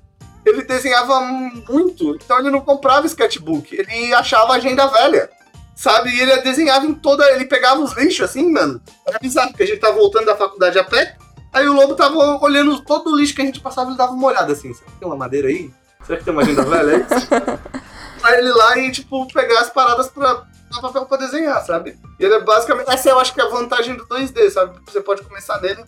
ele 0.46 0.64
desenhava 0.64 1.20
muito, 1.22 2.16
então 2.16 2.40
ele 2.40 2.52
não 2.52 2.62
comprava 2.62 3.08
sketchbook, 3.08 3.76
ele 3.76 4.14
achava 4.14 4.54
agenda 4.54 4.86
velha, 4.88 5.30
sabe? 5.76 6.10
E 6.10 6.20
ele 6.20 6.42
desenhava 6.42 6.86
em 6.86 6.94
toda. 6.94 7.30
Ele 7.32 7.46
pegava 7.46 7.82
os 7.82 7.94
lixos 7.94 8.30
assim, 8.30 8.52
mano. 8.52 8.82
Era 9.08 9.20
bizarro, 9.20 9.50
porque 9.50 9.64
a 9.64 9.68
gente 9.68 9.80
tava 9.80 9.96
voltando 9.96 10.26
da 10.26 10.36
faculdade 10.36 10.78
a 10.78 10.84
pé, 10.84 11.18
aí 11.52 11.68
o 11.68 11.74
lobo 11.74 11.96
tava 11.96 12.16
olhando 12.44 12.82
todo 12.82 13.12
o 13.12 13.16
lixo 13.16 13.36
que 13.36 13.42
a 13.42 13.46
gente 13.46 13.62
passava, 13.62 13.90
ele 13.90 13.98
dava 13.98 14.12
uma 14.12 14.28
olhada 14.28 14.54
assim: 14.54 14.74
será 14.74 14.92
que 14.92 15.00
tem 15.00 15.08
uma 15.08 15.18
madeira 15.18 15.48
aí? 15.48 15.72
Será 16.06 16.20
que 16.20 16.26
tem 16.26 16.34
uma 16.34 16.42
agenda 16.42 16.64
velha 16.64 16.98
aí? 16.98 17.06
Aí 18.24 18.38
ele 18.40 18.54
lá 18.54 18.78
e, 18.78 18.90
tipo, 18.90 19.28
pegar 19.34 19.60
as 19.60 19.70
paradas 19.70 20.08
pra 20.08 20.46
dar 20.72 20.82
papel 20.82 21.06
pra 21.06 21.18
desenhar, 21.18 21.62
sabe? 21.66 22.00
E 22.18 22.24
ele 22.24 22.36
é 22.36 22.40
basicamente. 22.40 22.90
Essa 22.90 23.10
eu 23.10 23.20
acho 23.20 23.34
que 23.34 23.42
é 23.42 23.44
a 23.44 23.50
vantagem 23.50 23.98
do 23.98 24.08
2D, 24.08 24.50
sabe? 24.50 24.80
Você 24.86 25.02
pode 25.02 25.24
começar 25.24 25.60
nele 25.60 25.84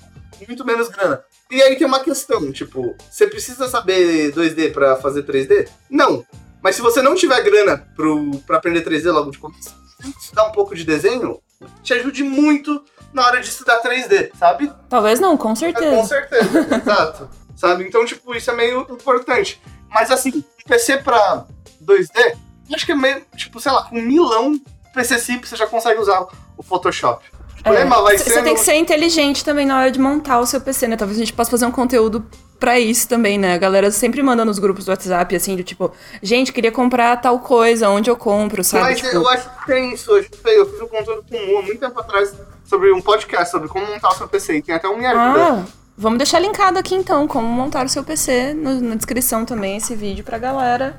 muito 0.47 0.65
menos 0.65 0.89
grana. 0.89 1.23
E 1.51 1.61
aí 1.61 1.75
tem 1.75 1.85
uma 1.87 1.99
questão, 1.99 2.51
tipo, 2.51 2.95
você 3.09 3.27
precisa 3.27 3.67
saber 3.67 4.31
2D 4.33 4.73
pra 4.73 4.95
fazer 4.97 5.23
3D? 5.23 5.67
Não. 5.89 6.25
Mas 6.61 6.75
se 6.75 6.81
você 6.81 7.01
não 7.01 7.13
tiver 7.15 7.41
grana 7.43 7.87
pro, 7.95 8.31
pra 8.47 8.57
aprender 8.57 8.83
3D 8.83 9.11
logo 9.11 9.31
de 9.31 9.37
começo, 9.37 9.73
estudar 10.19 10.45
um 10.47 10.51
pouco 10.51 10.73
de 10.75 10.83
desenho, 10.83 11.39
te 11.83 11.93
ajude 11.93 12.23
muito 12.23 12.83
na 13.13 13.25
hora 13.25 13.39
de 13.39 13.47
estudar 13.47 13.81
3D, 13.81 14.31
sabe? 14.37 14.71
Talvez 14.89 15.19
não, 15.19 15.37
com 15.37 15.49
É, 15.49 15.51
com 15.51 15.55
certeza. 15.55 16.05
certeza, 16.07 16.75
exato. 16.75 17.29
Sabe? 17.55 17.87
Então, 17.87 18.03
tipo, 18.05 18.35
isso 18.35 18.49
é 18.51 18.55
meio 18.55 18.81
importante. 18.89 19.61
Mas 19.89 20.11
assim, 20.11 20.43
PC 20.67 20.97
pra 20.97 21.45
2D, 21.81 22.37
acho 22.73 22.85
que 22.85 22.91
é 22.91 22.95
meio, 22.95 23.23
tipo, 23.37 23.59
sei 23.61 23.71
lá, 23.71 23.83
com 23.83 23.97
um 23.97 24.01
milão 24.01 24.59
PC 24.93 25.19
simples 25.19 25.49
você 25.49 25.57
já 25.57 25.67
consegue 25.67 25.99
usar 25.99 26.25
o 26.57 26.63
Photoshop. 26.63 27.23
Problema 27.65 28.01
vai 28.01 28.17
ser. 28.17 28.23
Você 28.31 28.41
tem 28.41 28.53
no- 28.53 28.59
que 28.59 28.65
ser 28.65 28.75
inteligente 28.75 29.43
também 29.43 29.65
na 29.65 29.79
hora 29.79 29.91
de 29.91 29.99
montar 29.99 30.39
o 30.39 30.45
seu 30.45 30.61
PC, 30.61 30.87
né? 30.87 30.95
Talvez 30.95 31.17
a 31.17 31.21
gente 31.23 31.33
possa 31.33 31.49
fazer 31.51 31.65
um 31.65 31.71
conteúdo 31.71 32.25
pra 32.59 32.79
isso 32.79 33.07
também, 33.09 33.37
né? 33.37 33.53
A 33.53 33.57
galera 33.57 33.91
sempre 33.91 34.23
manda 34.23 34.45
nos 34.45 34.59
grupos 34.59 34.85
do 34.85 34.89
WhatsApp, 34.89 35.35
assim, 35.35 35.55
do 35.55 35.63
tipo, 35.63 35.91
gente, 36.21 36.53
queria 36.53 36.71
comprar 36.71 37.17
tal 37.17 37.39
coisa, 37.39 37.89
onde 37.89 38.09
eu 38.09 38.15
compro, 38.15 38.63
sabe? 38.63 38.83
Mas 38.85 39.01
Tipo, 39.01 39.15
eu 39.15 39.29
acho 39.29 39.49
que 39.49 39.65
tem 39.67 39.93
isso 39.93 40.11
hoje. 40.11 40.29
Eu 40.45 40.65
fiz 40.69 40.81
um 40.81 40.87
conteúdo 40.87 41.25
com 41.29 41.35
o 41.37 41.63
muito 41.63 41.79
tempo 41.79 41.99
atrás 41.99 42.33
sobre 42.65 42.91
um 42.93 43.01
podcast 43.01 43.51
sobre 43.51 43.67
como 43.67 43.85
montar 43.85 44.09
o 44.09 44.15
seu 44.15 44.27
PC. 44.27 44.57
E 44.57 44.61
tem 44.61 44.73
até 44.75 44.87
um 44.87 44.97
Me 44.97 45.05
Ajuda. 45.05 45.43
Ah, 45.43 45.63
vamos 45.97 46.17
deixar 46.17 46.39
linkado 46.39 46.79
aqui 46.79 46.95
então, 46.95 47.27
como 47.27 47.47
montar 47.47 47.85
o 47.85 47.89
seu 47.89 48.03
PC, 48.03 48.53
no- 48.53 48.79
na 48.81 48.95
descrição 48.95 49.43
também, 49.43 49.77
esse 49.77 49.95
vídeo 49.95 50.23
pra 50.23 50.37
galera 50.37 50.95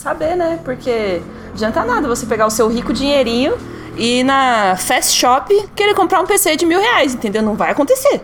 saber, 0.00 0.34
né? 0.34 0.58
Porque 0.64 1.20
adianta 1.52 1.84
nada 1.84 2.08
você 2.08 2.24
pegar 2.26 2.46
o 2.46 2.50
seu 2.50 2.68
rico 2.68 2.92
dinheirinho 2.92 3.56
e 3.96 4.20
ir 4.20 4.24
na 4.24 4.76
Fast 4.76 5.12
Shop 5.16 5.68
querer 5.76 5.94
comprar 5.94 6.20
um 6.20 6.26
PC 6.26 6.56
de 6.56 6.64
mil 6.64 6.80
reais, 6.80 7.14
entendeu? 7.14 7.42
Não 7.42 7.54
vai 7.54 7.70
acontecer. 7.70 8.20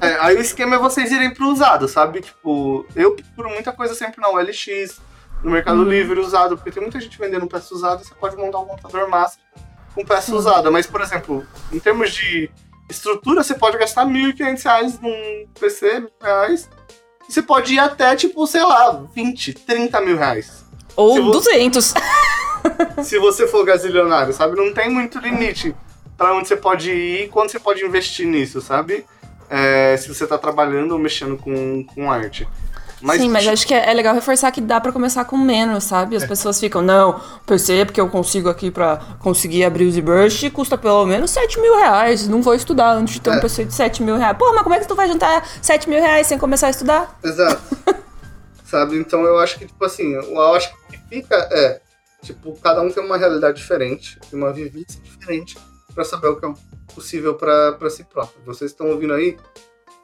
É, 0.00 0.16
aí 0.20 0.36
o 0.36 0.40
esquema 0.40 0.76
é 0.76 0.78
vocês 0.78 1.12
irem 1.12 1.32
pro 1.32 1.48
usado, 1.48 1.86
sabe? 1.86 2.20
Tipo, 2.22 2.84
eu 2.96 3.14
procuro 3.14 3.50
muita 3.50 3.72
coisa 3.72 3.94
sempre 3.94 4.20
na 4.20 4.28
OLX, 4.30 5.00
no 5.44 5.50
Mercado 5.50 5.82
Uhum. 5.82 5.88
Livre 5.88 6.18
usado, 6.18 6.56
porque 6.56 6.72
tem 6.72 6.82
muita 6.82 6.98
gente 6.98 7.16
vendendo 7.18 7.46
peça 7.46 7.72
usada 7.74 8.02
e 8.02 8.04
você 8.04 8.14
pode 8.14 8.36
montar 8.36 8.58
um 8.58 8.64
computador 8.64 9.08
massa 9.08 9.38
com 9.94 10.04
peça 10.04 10.34
usada. 10.34 10.70
Mas, 10.70 10.86
por 10.86 11.00
exemplo, 11.00 11.46
em 11.72 11.78
termos 11.78 12.12
de 12.12 12.50
estrutura, 12.90 13.44
você 13.44 13.54
pode 13.54 13.78
gastar 13.78 14.06
R$ 14.06 14.32
1.500 14.32 14.98
num 15.00 15.46
PC, 15.60 16.08
reais. 16.20 16.68
Você 17.28 17.42
pode 17.42 17.74
ir 17.74 17.78
até, 17.78 18.14
tipo, 18.16 18.46
sei 18.46 18.62
lá, 18.62 19.02
20, 19.14 19.52
30 19.54 20.00
mil 20.00 20.16
reais. 20.16 20.64
Ou 20.96 21.14
Se 21.14 21.20
vo- 21.20 21.30
200. 21.32 21.94
se 23.02 23.18
você 23.18 23.46
for 23.46 23.64
gazilionário, 23.64 24.32
sabe? 24.32 24.56
Não 24.56 24.72
tem 24.72 24.88
muito 24.90 25.18
limite 25.18 25.74
pra 26.16 26.34
onde 26.34 26.48
você 26.48 26.56
pode 26.56 26.90
ir 26.90 27.24
e 27.24 27.28
quando 27.28 27.50
você 27.50 27.58
pode 27.58 27.84
investir 27.84 28.26
nisso, 28.26 28.60
sabe? 28.60 29.04
É, 29.50 29.96
se 29.96 30.08
você 30.08 30.26
tá 30.26 30.38
trabalhando 30.38 30.92
ou 30.92 30.98
mexendo 30.98 31.36
com, 31.36 31.84
com 31.84 32.10
arte. 32.10 32.48
Mas, 33.04 33.20
Sim, 33.20 33.28
mas 33.28 33.46
acho 33.46 33.66
que 33.66 33.74
é 33.74 33.90
é 33.90 33.92
legal 33.92 34.14
reforçar 34.14 34.50
que 34.50 34.62
dá 34.62 34.80
pra 34.80 34.90
começar 34.90 35.26
com 35.26 35.36
menos, 35.36 35.84
sabe? 35.84 36.16
As 36.16 36.22
É. 36.22 36.26
pessoas 36.26 36.58
ficam, 36.58 36.80
não, 36.80 37.20
PC, 37.44 37.84
porque 37.84 38.00
eu 38.00 38.08
consigo 38.08 38.48
aqui 38.48 38.70
pra 38.70 38.96
conseguir 39.18 39.62
abrir 39.62 39.84
o 39.84 39.90
ZBrush, 39.92 40.48
custa 40.50 40.78
pelo 40.78 41.04
menos 41.04 41.30
7 41.30 41.60
mil 41.60 41.76
reais. 41.76 42.26
Não 42.26 42.40
vou 42.40 42.54
estudar 42.54 42.92
antes 42.92 43.14
de 43.14 43.20
ter 43.20 43.28
um 43.28 43.34
É. 43.34 43.40
PC 43.42 43.66
de 43.66 43.74
7 43.74 44.02
mil 44.02 44.16
reais. 44.16 44.34
Pô, 44.38 44.50
mas 44.54 44.62
como 44.62 44.74
é 44.74 44.80
que 44.80 44.88
tu 44.88 44.94
vai 44.94 45.06
juntar 45.06 45.46
7 45.60 45.86
mil 45.88 46.00
reais 46.00 46.26
sem 46.26 46.38
começar 46.38 46.68
a 46.68 46.70
estudar? 46.70 47.18
Exato. 47.22 47.60
Sabe? 48.64 48.96
Então 48.96 49.22
eu 49.24 49.38
acho 49.38 49.58
que, 49.58 49.66
tipo 49.66 49.84
assim, 49.84 50.14
eu 50.14 50.40
acho 50.54 50.72
que 50.88 50.98
fica 51.10 51.36
é, 51.52 51.80
tipo, 52.22 52.58
cada 52.62 52.80
um 52.80 52.90
tem 52.90 53.04
uma 53.04 53.18
realidade 53.18 53.58
diferente, 53.58 54.18
uma 54.32 54.50
vivência 54.50 54.98
diferente 55.02 55.58
pra 55.94 56.04
saber 56.04 56.28
o 56.28 56.36
que 56.40 56.46
é 56.46 56.52
possível 56.94 57.34
pra 57.34 57.72
pra 57.72 57.90
si 57.90 58.02
próprio. 58.02 58.38
Vocês 58.46 58.70
estão 58.70 58.88
ouvindo 58.88 59.12
aí, 59.12 59.36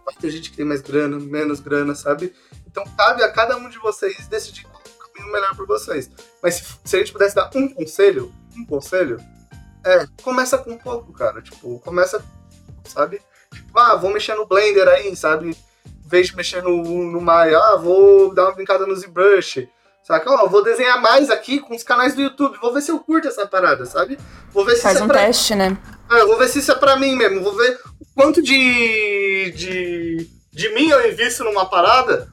vai 0.05 0.15
ter 0.21 0.29
gente 0.31 0.51
que 0.51 0.57
tem 0.59 0.67
mais 0.67 0.83
grana, 0.83 1.19
menos 1.19 1.61
grana, 1.61 1.95
sabe? 1.95 2.33
Então 2.71 2.85
cabe 2.97 3.23
a 3.23 3.33
cada 3.33 3.57
um 3.57 3.69
de 3.69 3.79
vocês 3.79 4.27
decidir 4.29 4.65
qual 4.65 4.81
é 4.85 4.89
o 4.89 5.13
caminho 5.13 5.33
melhor 5.33 5.55
pra 5.57 5.65
vocês. 5.67 6.11
Mas 6.43 6.55
se, 6.55 6.65
se 6.85 6.97
a 6.97 6.99
gente 7.01 7.13
pudesse 7.13 7.35
dar 7.35 7.51
um 7.55 7.69
conselho, 7.69 8.33
um 8.57 8.65
conselho, 8.65 9.19
é, 9.85 10.07
começa 10.23 10.57
com 10.57 10.79
pouco, 10.79 11.13
cara. 11.13 11.43
Tipo, 11.43 11.79
começa, 11.81 12.23
sabe? 12.85 13.21
Tipo, 13.53 13.79
ah, 13.79 13.97
vou 13.97 14.13
mexer 14.13 14.35
no 14.35 14.47
Blender 14.47 14.89
aí, 14.89 15.15
sabe? 15.17 15.51
Em 15.51 16.09
vez 16.09 16.29
de 16.29 16.37
mexer 16.37 16.63
no, 16.63 17.11
no 17.11 17.21
Maya, 17.21 17.59
ah, 17.59 17.77
vou 17.77 18.33
dar 18.33 18.45
uma 18.45 18.55
brincada 18.55 18.87
no 18.87 18.95
ZBrush. 18.95 19.69
Saca? 20.03 20.31
Ó, 20.31 20.49
vou 20.49 20.65
desenhar 20.65 21.01
mais 21.01 21.31
aqui 21.31 21.61
com 21.61 21.75
os 21.75 21.83
canais 21.83 22.15
do 22.15 22.23
YouTube. 22.23 22.59
Vou 22.61 22.73
ver 22.73 22.81
se 22.81 22.91
eu 22.91 22.99
curto 23.01 23.29
essa 23.29 23.47
parada, 23.47 23.85
sabe? 23.85 24.19
Vou 24.51 24.65
ver 24.65 24.77
se 24.77 24.83
Faz 24.83 24.97
isso 24.97 25.05
um 25.05 25.07
é 25.07 25.13
pra... 25.13 25.27
teste, 25.27 25.55
né? 25.55 25.77
É, 26.11 26.25
vou 26.25 26.39
ver 26.39 26.49
se 26.49 26.59
isso 26.59 26.73
é 26.73 26.75
pra 26.75 26.97
mim 26.97 27.15
mesmo. 27.15 27.43
Vou 27.43 27.55
ver 27.55 27.79
o 28.01 28.07
quanto 28.15 28.43
de, 28.43 29.53
de, 29.53 30.31
de 30.53 30.75
mim 30.75 30.89
eu 30.89 31.11
invisto 31.11 31.45
numa 31.45 31.67
parada 31.67 32.29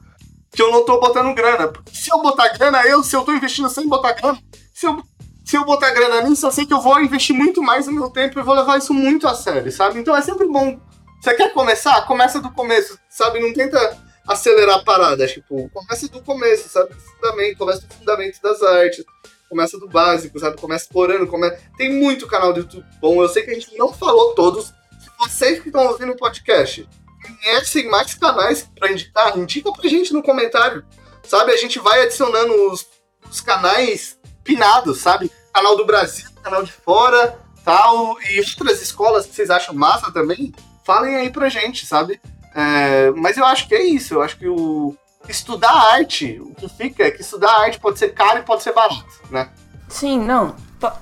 que 0.52 0.62
eu 0.62 0.70
não 0.70 0.84
tô 0.84 0.98
botando 1.00 1.34
grana. 1.34 1.72
Se 1.92 2.10
eu 2.10 2.20
botar 2.20 2.48
grana, 2.48 2.82
eu, 2.86 3.02
se 3.02 3.14
eu 3.14 3.22
tô 3.22 3.32
investindo 3.32 3.68
sem 3.68 3.88
botar 3.88 4.12
grana, 4.12 4.38
se 4.74 4.86
eu, 4.86 5.02
se 5.44 5.56
eu 5.56 5.64
botar 5.64 5.90
grana 5.90 6.22
nisso, 6.22 6.46
eu 6.46 6.50
sei 6.50 6.66
que 6.66 6.72
eu 6.72 6.80
vou 6.80 7.00
investir 7.00 7.34
muito 7.34 7.62
mais 7.62 7.86
no 7.86 7.92
meu 7.92 8.10
tempo 8.10 8.38
e 8.38 8.42
vou 8.42 8.54
levar 8.54 8.78
isso 8.78 8.92
muito 8.92 9.26
a 9.26 9.34
sério, 9.34 9.70
sabe? 9.70 9.98
Então 9.98 10.16
é 10.16 10.22
sempre 10.22 10.46
bom. 10.46 10.78
Você 11.20 11.34
quer 11.34 11.52
começar? 11.52 12.06
Começa 12.06 12.40
do 12.40 12.50
começo, 12.50 12.98
sabe? 13.08 13.40
Não 13.40 13.52
tenta 13.52 13.98
acelerar 14.26 14.76
a 14.76 14.84
parada. 14.84 15.26
Tipo, 15.26 15.68
começa 15.70 16.08
do 16.08 16.22
começo, 16.22 16.68
sabe? 16.68 16.94
Fundamento, 16.94 17.58
começa 17.58 17.80
do 17.80 17.94
fundamento 17.94 18.40
das 18.42 18.62
artes. 18.62 19.04
Começa 19.48 19.78
do 19.78 19.88
básico, 19.88 20.38
sabe? 20.38 20.60
Começa 20.60 20.84
explorando. 20.84 21.26
Come... 21.26 21.50
Tem 21.76 21.92
muito 21.92 22.26
canal 22.26 22.52
do 22.52 22.60
YouTube 22.60 22.86
bom. 23.00 23.22
Eu 23.22 23.28
sei 23.28 23.42
que 23.42 23.50
a 23.50 23.54
gente 23.54 23.76
não 23.76 23.92
falou 23.92 24.34
todos. 24.34 24.72
Vocês 25.18 25.60
que 25.60 25.68
estão 25.68 25.86
ouvindo 25.86 26.12
o 26.12 26.16
podcast 26.16 26.86
conhecem 27.36 27.88
mais 27.88 28.14
canais 28.14 28.68
pra 28.78 28.90
indicar, 28.90 29.36
indica 29.38 29.72
pra 29.72 29.88
gente 29.88 30.12
no 30.12 30.22
comentário. 30.22 30.84
Sabe? 31.24 31.52
A 31.52 31.56
gente 31.56 31.78
vai 31.78 32.02
adicionando 32.02 32.70
os, 32.72 32.86
os 33.30 33.40
canais 33.40 34.18
pinados, 34.42 35.00
sabe? 35.00 35.30
Canal 35.52 35.76
do 35.76 35.84
Brasil, 35.84 36.26
canal 36.42 36.62
de 36.62 36.72
fora, 36.72 37.38
tal. 37.64 38.16
E 38.22 38.40
outras 38.40 38.80
escolas 38.80 39.26
que 39.26 39.34
vocês 39.34 39.50
acham 39.50 39.74
massa 39.74 40.10
também, 40.10 40.54
falem 40.84 41.16
aí 41.16 41.30
pra 41.30 41.48
gente, 41.50 41.84
sabe? 41.84 42.18
É, 42.54 43.10
mas 43.12 43.36
eu 43.36 43.44
acho 43.44 43.68
que 43.68 43.74
é 43.74 43.82
isso. 43.82 44.14
Eu 44.14 44.22
acho 44.22 44.38
que 44.38 44.48
o 44.48 44.96
estudar 45.28 45.70
arte, 45.70 46.40
o 46.40 46.54
que 46.54 46.66
fica 46.68 47.04
é 47.04 47.10
que 47.10 47.20
estudar 47.20 47.50
arte 47.60 47.78
pode 47.78 47.98
ser 47.98 48.14
caro 48.14 48.38
e 48.38 48.42
pode 48.42 48.62
ser 48.62 48.72
barato, 48.72 49.04
né? 49.30 49.50
Sim, 49.88 50.18
não. 50.20 50.56
Po- 50.80 50.92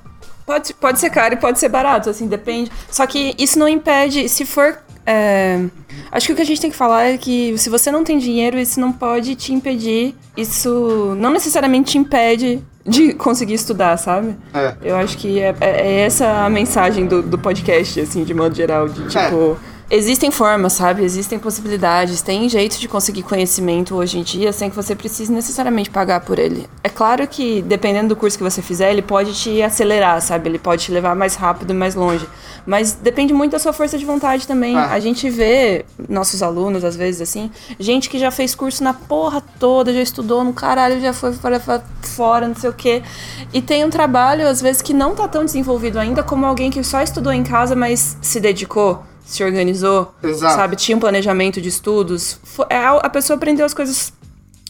Pode, 0.45 0.75
pode 0.75 0.99
ser 1.01 1.11
caro 1.11 1.35
e 1.35 1.37
pode 1.37 1.59
ser 1.59 1.69
barato, 1.69 2.09
assim, 2.11 2.27
depende. 2.29 2.71
Só 2.91 3.05
que 3.07 3.35
isso 3.37 3.59
não 3.59 3.69
impede, 3.69 4.29
se 4.29 4.45
for. 4.45 4.81
É, 5.07 5.65
acho 6.11 6.27
que 6.27 6.33
o 6.33 6.37
que 6.37 6.43
a 6.43 6.47
gente 6.47 6.61
tem 6.61 6.71
que 6.71 6.77
falar 6.77 7.05
é 7.05 7.17
que 7.17 7.57
se 7.59 7.71
você 7.71 7.91
não 7.91 8.03
tem 8.05 8.19
dinheiro, 8.19 8.59
isso 8.59 8.81
não 8.81 8.93
pode 8.93 9.35
te 9.37 9.53
impedir. 9.53 10.15
Isso 10.37 11.15
não 11.19 11.31
necessariamente 11.31 11.93
te 11.93 11.99
impede 11.99 12.61
de 12.85 13.15
conseguir 13.15 13.55
estudar, 13.55 13.97
sabe? 13.97 14.37
É. 14.53 14.75
Eu 14.83 14.97
acho 14.97 15.17
que 15.19 15.41
é, 15.41 15.55
é- 15.61 15.81
é 15.89 16.01
essa 16.01 16.45
a 16.45 16.51
mensagem 16.51 17.07
do, 17.07 17.23
do 17.23 17.39
podcast, 17.39 18.01
assim, 18.01 18.23
de 18.25 18.35
modo 18.35 18.55
geral. 18.55 18.89
De 18.89 19.07
tipo. 19.09 19.57
Existem 19.89 20.33
formas, 20.33 20.73
sabe? 20.73 21.05
Existem 21.05 21.39
possibilidades, 21.39 22.21
tem 22.21 22.49
jeito 22.49 22.77
de 22.79 22.89
conseguir 22.89 23.23
conhecimento 23.23 23.95
hoje 23.95 24.19
em 24.19 24.23
dia 24.23 24.53
sem 24.53 24.69
que 24.69 24.75
você 24.75 24.97
precise 24.97 25.31
necessariamente 25.31 25.91
pagar 25.91 26.21
por 26.23 26.41
ele. 26.41 26.69
É 26.83 26.89
claro 26.89 27.27
que, 27.29 27.63
dependendo 27.63 28.09
do 28.09 28.17
curso 28.17 28.37
que 28.37 28.43
você 28.43 28.61
fizer, 28.61 28.91
ele 28.91 29.03
pode 29.03 29.33
te 29.35 29.63
acelerar, 29.63 30.21
sabe? 30.21 30.49
Ele 30.49 30.59
pode 30.59 30.85
te 30.85 30.93
levar 30.93 31.15
mais 31.15 31.37
rápido 31.37 31.71
e 31.71 31.75
mais 31.75 31.95
longe. 31.95 32.27
Mas 32.67 32.95
depende 32.95 33.33
muito 33.33 33.53
da 33.53 33.61
sua 33.61 33.73
força 33.73 33.97
de 33.97 34.05
vontade 34.05 34.45
também. 34.45 34.77
Ah. 34.77 34.91
A 34.91 34.99
gente 34.99 35.31
vê 35.31 35.85
nossos 36.09 36.43
alunos, 36.43 36.83
às 36.83 36.97
vezes, 36.97 37.21
assim, 37.21 37.49
gente 37.79 38.11
que 38.11 38.19
já 38.19 38.33
fez 38.33 38.57
curso 38.57 38.83
na 38.83 38.93
porra 38.93 39.41
toda, 39.61 39.95
já 39.95 40.03
estudou 40.03 40.43
no 40.43 40.53
caralho, 40.53 41.01
já 41.01 41.13
foi 41.13 41.33
para 41.35 41.61
fora, 42.03 42.49
não 42.49 42.57
sei 42.57 42.71
o 42.71 42.73
quê. 42.73 43.05
E 43.53 43.63
tem 43.63 43.85
um 43.85 43.91
trabalho, 43.91 44.49
às 44.49 44.61
vezes, 44.61 44.83
que 44.83 44.93
não 44.93 45.15
tá 45.15 45.29
tão 45.29 45.45
desenvolvido 45.45 45.97
ainda 46.01 46.25
como 46.25 46.45
alguém 46.45 46.73
que 46.73 46.83
só 46.83 47.01
estudou 47.03 47.33
em 47.33 47.45
casa, 47.45 47.77
mas 47.77 48.17
se 48.21 48.41
dedicou, 48.41 49.05
se 49.27 49.43
organizou, 49.43 50.15
Exato. 50.23 50.55
sabe? 50.55 50.77
Tinha 50.77 50.97
um 50.97 51.01
planejamento 51.01 51.61
de 51.61 51.69
estudos. 51.69 52.39
É, 52.71 52.77
A 52.79 52.93
a 52.97 53.11
pessoa 53.11 53.37
aprendeu 53.37 53.67
as 53.67 53.75
coisas 53.75 54.13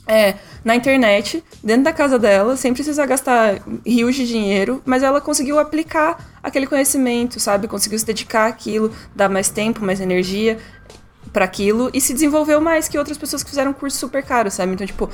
é, 0.07 0.37
na 0.65 0.75
internet, 0.75 1.45
dentro 1.63 1.85
da 1.85 1.93
casa 1.93 2.19
dela, 2.19 2.57
sem 2.57 2.73
precisar 2.73 3.07
gastar 3.07 3.61
rios 3.85 4.15
de 4.17 4.27
dinheiro, 4.27 4.81
mas 4.85 5.03
ela 5.03 5.21
conseguiu 5.21 5.59
aplicar 5.59 6.39
aquele 6.43 6.67
conhecimento, 6.67 7.39
sabe? 7.39 7.69
Conseguiu 7.69 7.99
se 7.99 8.07
dedicar 8.07 8.47
àquilo, 8.47 8.91
dar 9.15 9.29
mais 9.29 9.51
tempo, 9.51 9.85
mais 9.85 10.01
energia 10.01 10.59
para 11.33 11.45
aquilo 11.45 11.91
e 11.93 12.01
se 12.01 12.15
desenvolveu 12.15 12.61
mais 12.61 12.89
que 12.89 12.99
outras 12.99 13.19
pessoas 13.19 13.43
que 13.43 13.51
fizeram 13.51 13.73
um 13.73 13.75
curso 13.75 13.99
super 13.99 14.23
caro, 14.23 14.51
sabe? 14.51 14.73
Então, 14.73 14.87
tipo, 14.87 15.11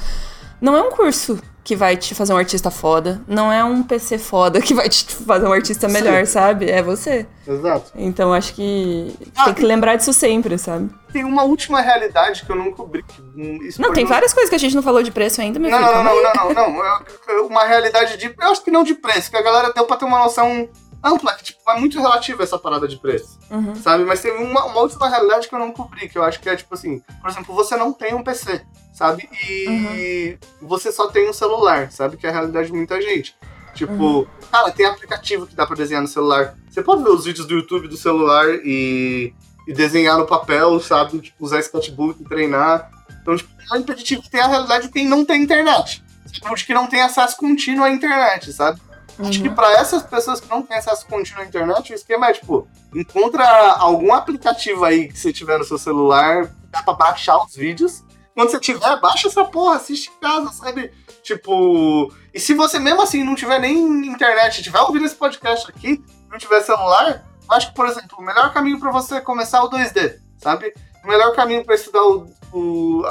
não 0.60 0.76
é 0.76 0.82
um 0.82 0.90
curso 0.90 1.38
que 1.64 1.76
vai 1.76 1.96
te 1.96 2.12
fazer 2.14 2.32
um 2.32 2.36
artista 2.36 2.70
foda, 2.70 3.20
não 3.28 3.52
é 3.52 3.62
um 3.62 3.82
PC 3.84 4.18
foda 4.18 4.60
que 4.60 4.74
vai 4.74 4.88
te 4.88 5.06
fazer 5.06 5.46
um 5.46 5.52
artista 5.52 5.88
melhor, 5.88 6.26
sabe? 6.26 6.68
É 6.70 6.82
você. 6.82 7.26
Exato. 7.46 7.92
Então, 7.94 8.32
acho 8.32 8.54
que 8.54 9.14
Ah, 9.36 9.44
tem 9.44 9.54
que 9.54 9.62
lembrar 9.64 9.94
disso 9.96 10.12
sempre, 10.12 10.58
sabe? 10.58 10.90
Tem 11.12 11.24
uma 11.24 11.42
última 11.44 11.80
realidade 11.80 12.44
que 12.44 12.50
eu 12.50 12.56
não 12.56 12.72
cobri. 12.72 13.04
hum, 13.36 13.58
Não, 13.78 13.92
tem 13.92 14.02
no- 14.04 14.08
várias 14.10 14.32
coisas 14.32 14.48
que 14.50 14.56
a 14.56 14.58
gente 14.58 14.74
não 14.74 14.82
falou 14.82 15.02
de 15.02 15.10
preço 15.10 15.40
ainda, 15.40 15.58
meu 15.60 15.70
Não, 15.70 15.78
filho. 15.78 15.90
não, 16.04 16.10
aí. 16.10 16.22
não, 16.22 16.32
não, 16.32 16.52
não, 16.54 16.72
não. 16.72 16.84
É- 16.84 17.02
é 17.28 17.40
Uma 17.42 17.64
realidade 17.64 18.16
de. 18.16 18.26
Eu 18.26 18.50
acho 18.50 18.62
que 18.64 18.70
não 18.70 18.82
de 18.82 18.94
preço, 18.94 19.30
que 19.30 19.36
a 19.36 19.42
galera 19.42 19.72
deu 19.72 19.84
pra 19.86 19.96
ter 19.96 20.04
uma 20.04 20.18
noção 20.18 20.68
ampla, 21.02 21.34
que 21.34 21.44
tipo, 21.44 21.70
é 21.70 21.78
muito 21.78 22.00
relativa 22.00 22.42
essa 22.42 22.58
parada 22.58 22.86
de 22.86 22.96
preço. 22.96 23.38
Uhum. 23.50 23.74
Sabe? 23.74 24.04
Mas 24.04 24.20
teve 24.20 24.36
uma, 24.42 24.64
uma 24.64 24.80
última 24.80 25.08
realidade 25.08 25.48
que 25.48 25.54
eu 25.54 25.58
não 25.58 25.72
cobri, 25.72 26.08
que 26.08 26.16
eu 26.16 26.22
acho 26.22 26.40
que 26.40 26.48
é 26.48 26.56
tipo 26.56 26.74
assim, 26.74 27.00
por 27.20 27.30
exemplo, 27.30 27.54
você 27.54 27.76
não 27.76 27.92
tem 27.92 28.14
um 28.14 28.22
PC, 28.22 28.64
sabe? 28.92 29.28
E 29.48 30.38
você 30.60 30.92
só 30.92 31.08
tem 31.08 31.28
um 31.28 31.32
celular, 31.32 31.90
sabe? 31.90 32.16
Que 32.16 32.26
é 32.26 32.30
a 32.30 32.32
realidade 32.32 32.68
de 32.68 32.74
muita 32.74 33.00
gente. 33.00 33.34
Tipo, 33.74 34.28
cara, 34.50 34.70
tem 34.70 34.86
aplicativo 34.86 35.46
que 35.46 35.54
dá 35.54 35.66
pra 35.66 35.74
desenhar 35.74 36.02
no 36.02 36.08
celular. 36.08 36.54
Você 36.70 36.82
pode 36.82 37.02
ver 37.02 37.10
os 37.10 37.24
vídeos 37.24 37.46
do 37.46 37.54
YouTube 37.54 37.88
do 37.88 37.96
celular 37.96 38.46
e, 38.62 39.32
e 39.66 39.72
desenhar 39.72 40.18
no 40.18 40.26
papel, 40.26 40.78
sabe? 40.80 41.20
Tipo, 41.20 41.44
usar 41.44 41.60
sketchbook, 41.60 42.22
treinar. 42.24 42.90
Então, 43.22 43.34
tipo, 43.34 43.50
é 43.72 43.78
impeditivo. 43.78 44.22
Tem 44.30 44.40
a 44.40 44.46
realidade 44.46 44.86
de 44.86 44.92
quem 44.92 45.06
não 45.06 45.24
tem 45.24 45.42
internet. 45.42 46.04
Tipo, 46.30 46.54
de 46.54 46.64
que 46.64 46.74
não 46.74 46.86
tem 46.86 47.00
acesso 47.00 47.36
contínuo 47.36 47.84
à 47.84 47.90
internet, 47.90 48.52
sabe? 48.52 48.80
Acho 49.18 49.42
que 49.42 49.48
Uhum. 49.48 49.54
pra 49.54 49.72
essas 49.72 50.02
pessoas 50.02 50.40
que 50.40 50.48
não 50.48 50.62
têm 50.62 50.76
acesso 50.78 51.06
contínuo 51.06 51.42
à 51.42 51.46
internet, 51.46 51.92
o 51.92 51.94
esquema 51.94 52.28
é, 52.28 52.32
tipo, 52.32 52.66
encontra 52.94 53.44
algum 53.78 54.12
aplicativo 54.14 54.84
aí 54.84 55.08
que 55.08 55.18
você 55.18 55.32
tiver 55.32 55.58
no 55.58 55.64
seu 55.64 55.76
celular, 55.78 56.50
dá 56.70 56.82
pra 56.82 56.94
baixar 56.94 57.36
os 57.44 57.54
vídeos. 57.54 58.02
Quando 58.34 58.50
você 58.50 58.58
tiver, 58.58 59.00
baixa 59.00 59.28
essa 59.28 59.44
porra, 59.44 59.76
assiste 59.76 60.10
em 60.10 60.20
casa, 60.20 60.50
sabe? 60.52 60.90
Tipo. 61.22 62.12
E 62.32 62.40
se 62.40 62.54
você 62.54 62.78
mesmo 62.78 63.02
assim 63.02 63.22
não 63.22 63.34
tiver 63.34 63.58
nem 63.58 64.06
internet, 64.06 64.62
tiver 64.62 64.80
ouvindo 64.80 65.04
esse 65.04 65.14
podcast 65.14 65.70
aqui, 65.70 66.02
não 66.30 66.38
tiver 66.38 66.62
celular, 66.62 67.24
eu 67.48 67.54
acho 67.54 67.68
que, 67.68 67.74
por 67.74 67.86
exemplo, 67.86 68.16
o 68.18 68.22
melhor 68.22 68.52
caminho 68.52 68.80
pra 68.80 68.90
você 68.90 69.20
começar 69.20 69.58
é 69.58 69.60
o 69.60 69.68
2D, 69.68 70.18
sabe? 70.38 70.72
O 71.04 71.06
melhor 71.08 71.34
caminho 71.34 71.64
pra 71.64 71.74
estudar 71.74 72.02
o, 72.02 72.26
o 72.52 73.02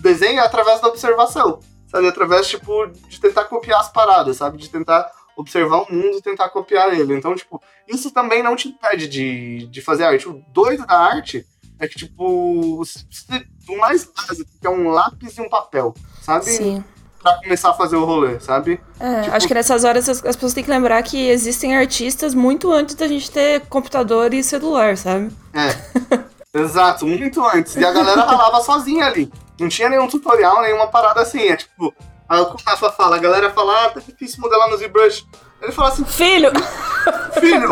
desenho 0.00 0.40
é 0.40 0.44
através 0.44 0.80
da 0.82 0.88
observação, 0.88 1.60
sabe? 1.90 2.06
Através, 2.08 2.46
tipo, 2.48 2.86
de 3.08 3.18
tentar 3.20 3.44
copiar 3.44 3.80
as 3.80 3.90
paradas, 3.90 4.36
sabe? 4.36 4.58
De 4.58 4.68
tentar 4.68 5.10
observar 5.36 5.82
o 5.82 5.92
mundo 5.92 6.18
e 6.18 6.22
tentar 6.22 6.48
copiar 6.50 6.92
ele. 6.98 7.14
Então, 7.14 7.34
tipo, 7.34 7.60
isso 7.88 8.10
também 8.10 8.42
não 8.42 8.54
te 8.56 8.68
impede 8.68 9.08
de, 9.08 9.66
de 9.66 9.80
fazer 9.80 10.04
arte. 10.04 10.28
O 10.28 10.42
doido 10.52 10.86
da 10.86 10.98
arte 10.98 11.46
é 11.78 11.88
que, 11.88 11.96
tipo, 11.96 12.82
o 13.68 13.78
mais 13.78 14.04
básico, 14.04 14.50
que 14.60 14.66
é 14.66 14.70
um 14.70 14.88
lápis 14.90 15.36
e 15.36 15.40
um 15.40 15.48
papel, 15.48 15.94
sabe? 16.20 16.44
Sim. 16.44 16.84
pra 17.20 17.34
começar 17.42 17.70
a 17.70 17.74
fazer 17.74 17.96
o 17.96 18.04
rolê, 18.04 18.38
sabe? 18.40 18.80
É, 19.00 19.22
Tipo- 19.22 19.36
acho 19.36 19.48
que 19.48 19.54
nessas 19.54 19.84
horas 19.84 20.08
as, 20.08 20.24
as 20.24 20.36
pessoas 20.36 20.54
têm 20.54 20.62
que 20.64 20.70
lembrar 20.70 21.02
que 21.02 21.28
existem 21.28 21.76
artistas 21.76 22.34
muito 22.34 22.70
antes 22.72 22.94
da 22.94 23.06
gente 23.08 23.30
ter 23.30 23.60
computador 23.66 24.32
e 24.34 24.42
celular, 24.44 24.96
sabe? 24.96 25.32
É. 25.54 26.22
Exato, 26.54 27.06
muito 27.06 27.42
antes. 27.46 27.76
E 27.76 27.84
a 27.84 27.92
galera 27.92 28.20
ralava 28.26 28.60
sozinha 28.62 29.06
ali. 29.06 29.32
Não 29.58 29.68
tinha 29.68 29.88
nenhum 29.88 30.06
tutorial, 30.08 30.60
nenhuma 30.62 30.86
parada 30.88 31.20
assim. 31.22 31.40
É 31.48 31.56
tipo, 31.56 31.94
aí 32.32 32.40
o 32.40 32.56
Rafa 32.66 32.90
fala, 32.92 33.16
a 33.16 33.18
galera 33.18 33.50
fala, 33.50 33.84
ah, 33.84 33.90
tá 33.90 34.00
difícil 34.00 34.40
modelar 34.40 34.70
no 34.70 34.76
ZBrush. 34.78 35.26
Ele 35.60 35.72
fala 35.72 35.88
assim, 35.90 36.04
Filho! 36.04 36.50
filho, 37.38 37.68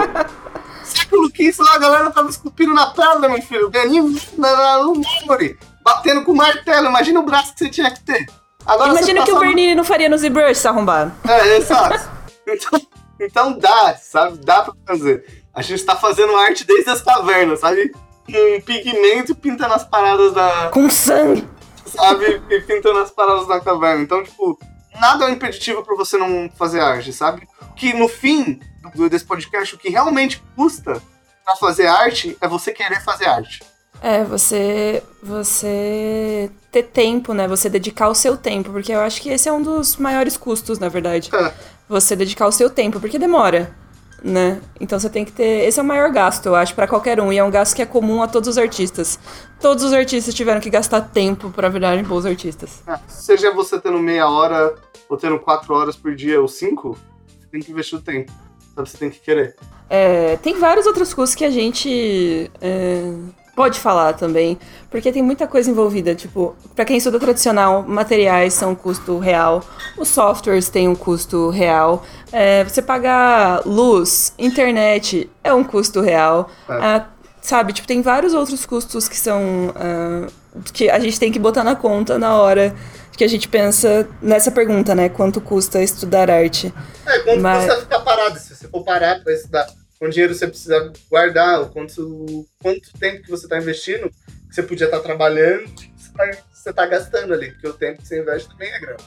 século 0.85 1.29
XV 1.29 1.62
lá 1.62 1.75
a 1.75 1.79
galera 1.79 2.11
tava 2.11 2.29
esculpindo 2.29 2.75
na 2.75 2.87
pedra, 2.88 3.29
meu 3.29 3.42
filho. 3.42 3.70
Ganhando 3.70 4.20
no 4.37 4.94
mármore, 4.94 5.59
batendo 5.83 6.25
com 6.25 6.35
martelo. 6.35 6.88
Imagina 6.88 7.20
o 7.20 7.25
braço 7.25 7.55
que 7.55 7.61
você 7.61 7.70
tinha 7.70 7.90
que 7.90 8.01
ter. 8.01 8.27
Agora 8.66 8.90
Imagina 8.90 9.25
que 9.25 9.33
o 9.33 9.38
Bernini 9.38 9.75
não 9.75 9.85
faria 9.85 10.09
no 10.09 10.18
ZBrush, 10.18 10.59
se 10.59 10.68
arrombado. 10.68 11.12
É, 11.27 11.57
exato. 11.57 12.09
Então, 12.46 12.81
então 13.20 13.59
dá, 13.59 13.96
sabe? 13.96 14.38
Dá 14.38 14.62
pra 14.62 14.75
fazer. 14.87 15.42
A 15.55 15.62
gente 15.62 15.85
tá 15.85 15.96
fazendo 15.96 16.37
arte 16.37 16.66
desde 16.66 16.90
as 16.90 17.01
cavernas, 17.01 17.61
sabe? 17.61 17.92
Um 18.29 18.61
pigmento 18.61 19.35
pintando 19.35 19.75
as 19.75 19.85
paradas 19.85 20.33
da. 20.33 20.68
Com 20.73 20.88
sangue. 20.90 21.49
Sabe? 21.90 22.42
E 22.50 22.61
pintando 22.61 22.98
as 22.98 23.11
paradas 23.11 23.46
da 23.46 23.61
caverna. 23.61 24.03
Então, 24.03 24.22
tipo, 24.22 24.59
nada 25.00 25.24
é 25.24 25.29
um 25.29 25.33
impeditivo 25.33 25.83
pra 25.83 25.94
você 25.94 26.16
não 26.16 26.50
fazer 26.57 26.81
arte, 26.81 27.12
sabe? 27.12 27.48
Que 27.76 27.92
no 27.92 28.09
fim 28.09 28.61
do, 28.94 29.09
desse 29.09 29.24
podcast, 29.24 29.74
o 29.74 29.79
que 29.79 29.88
realmente 29.88 30.42
custa 30.57 31.00
pra 31.44 31.57
fazer 31.57 31.87
arte 31.87 32.37
é 32.40 32.48
você 32.48 32.72
querer 32.72 33.03
fazer 33.03 33.26
arte. 33.26 33.62
É, 34.03 34.24
você 34.24 35.03
você 35.22 36.50
ter 36.72 36.85
tempo, 36.85 37.35
né? 37.35 37.46
Você 37.46 37.68
dedicar 37.68 38.09
o 38.09 38.14
seu 38.14 38.37
tempo, 38.37 38.70
porque 38.72 38.92
eu 38.92 39.00
acho 39.00 39.20
que 39.20 39.29
esse 39.29 39.48
é 39.48 39.53
um 39.53 39.62
dos 39.62 39.96
maiores 39.96 40.37
custos, 40.37 40.79
na 40.79 40.88
verdade. 40.88 41.31
É. 41.35 41.53
Você 41.88 42.16
dedicar 42.16 42.46
o 42.46 42.53
seu 42.53 42.70
tempo, 42.70 42.98
porque 42.98 43.18
demora, 43.18 43.74
né? 44.23 44.61
Então 44.81 44.99
você 44.99 45.09
tem 45.09 45.25
que 45.25 45.33
ter, 45.33 45.67
esse 45.67 45.79
é 45.79 45.83
o 45.83 45.87
maior 45.87 46.11
gasto, 46.11 46.47
eu 46.47 46.55
acho, 46.55 46.75
pra 46.75 46.87
qualquer 46.87 47.21
um, 47.21 47.33
e 47.33 47.39
é 47.39 47.45
um 47.45 47.51
gasto 47.51 47.75
que 47.75 47.83
é 47.83 47.87
comum 47.87 48.23
a 48.23 48.29
todos 48.29 48.49
os 48.49 48.59
artistas. 48.59 49.19
Todos 49.61 49.85
os 49.85 49.93
artistas 49.93 50.35
tiveram 50.35 50.61
que 50.61 50.71
gastar 50.71 51.01
tempo 51.03 51.51
pra 51.51 51.69
virarem 51.69 52.05
bons 52.05 52.25
artistas. 52.25 52.83
É, 52.87 52.99
Seja 53.09 53.53
você 53.53 53.81
tendo 53.81 53.99
meia 53.99 54.29
hora 54.29 54.75
ou 55.09 55.17
tendo 55.17 55.39
quatro 55.39 55.75
horas 55.75 55.97
por 55.97 56.15
dia 56.15 56.41
ou 56.41 56.49
cinco, 56.49 56.97
você 57.27 57.47
tem 57.51 57.61
que 57.61 57.73
investir 57.73 57.99
o 57.99 58.03
tempo. 58.03 58.33
Sabe? 58.75 58.89
Você 58.89 58.97
tem 58.97 59.11
que 59.11 59.21
querer. 59.21 59.57
É, 59.89 60.37
tem 60.37 60.57
vários 60.59 60.87
outros 60.87 61.13
custos 61.13 61.35
que 61.35 61.45
a 61.45 61.51
gente 61.51 62.51
é, 62.61 63.13
pode 63.61 63.79
falar 63.79 64.14
também, 64.14 64.59
porque 64.90 65.12
tem 65.12 65.23
muita 65.23 65.46
coisa 65.46 65.70
envolvida. 65.70 66.14
Tipo, 66.14 66.57
pra 66.75 66.83
quem 66.83 66.96
estuda 66.96 67.20
tradicional, 67.20 67.83
materiais 67.83 68.55
são 68.55 68.70
um 68.70 68.75
custo 68.75 69.18
real, 69.18 69.62
os 69.99 70.09
softwares 70.09 70.70
têm 70.70 70.88
um 70.88 70.94
custo 70.94 71.51
real, 71.51 72.03
é, 72.33 72.64
você 72.64 72.81
pagar 72.81 73.61
luz, 73.66 74.33
internet 74.38 75.31
é 75.44 75.53
um 75.53 75.62
custo 75.62 76.01
real. 76.01 76.49
É. 76.70 76.73
Ah, 76.81 77.07
sabe, 77.42 77.75
tipo, 77.75 77.87
tem 77.87 78.01
vários 78.01 78.33
outros 78.33 78.64
custos 78.64 79.07
que 79.09 79.16
são. 79.18 79.40
ah, 79.77 80.27
que 80.73 80.88
a 80.88 80.99
gente 80.99 81.20
tem 81.20 81.31
que 81.31 81.38
botar 81.38 81.62
na 81.62 81.77
conta 81.77 82.18
na 82.18 82.35
hora 82.37 82.75
que 83.12 83.23
a 83.23 83.29
gente 83.29 83.46
pensa 83.46 84.09
nessa 84.23 84.51
pergunta, 84.51 84.94
né? 84.94 85.11
Quanto 85.11 85.38
custa 85.38 85.83
estudar 85.83 86.31
arte? 86.31 86.73
É, 87.07 87.18
quanto 87.18 87.40
Mas- 87.42 87.66
custa 87.66 87.81
ficar 87.83 88.01
parado? 88.01 88.38
Se 88.38 88.57
você 88.57 88.66
for 88.68 88.83
parar 88.83 89.23
pra 89.23 89.33
estudar, 89.35 89.66
quanto 90.01 90.13
dinheiro 90.13 90.35
você 90.35 90.49
precisa 90.49 90.91
guardar, 91.11 91.67
quanto, 91.67 92.47
quanto 92.63 92.91
tempo 92.99 93.23
que 93.23 93.31
você 93.31 93.47
tá 93.47 93.59
investindo, 93.59 94.09
que 94.49 94.55
você 94.55 94.63
podia 94.63 94.87
estar 94.87 95.01
trabalhando, 95.01 95.71
você 95.95 96.13
tá, 96.17 96.31
você 96.51 96.73
tá 96.73 96.87
gastando 96.87 97.35
ali, 97.35 97.53
porque 97.53 97.69
o 97.69 97.75
tempo 97.75 98.01
que 98.01 98.09
você 98.09 98.23
investe 98.23 98.49
também 98.49 98.73
é 98.73 98.81
grana. 98.81 98.99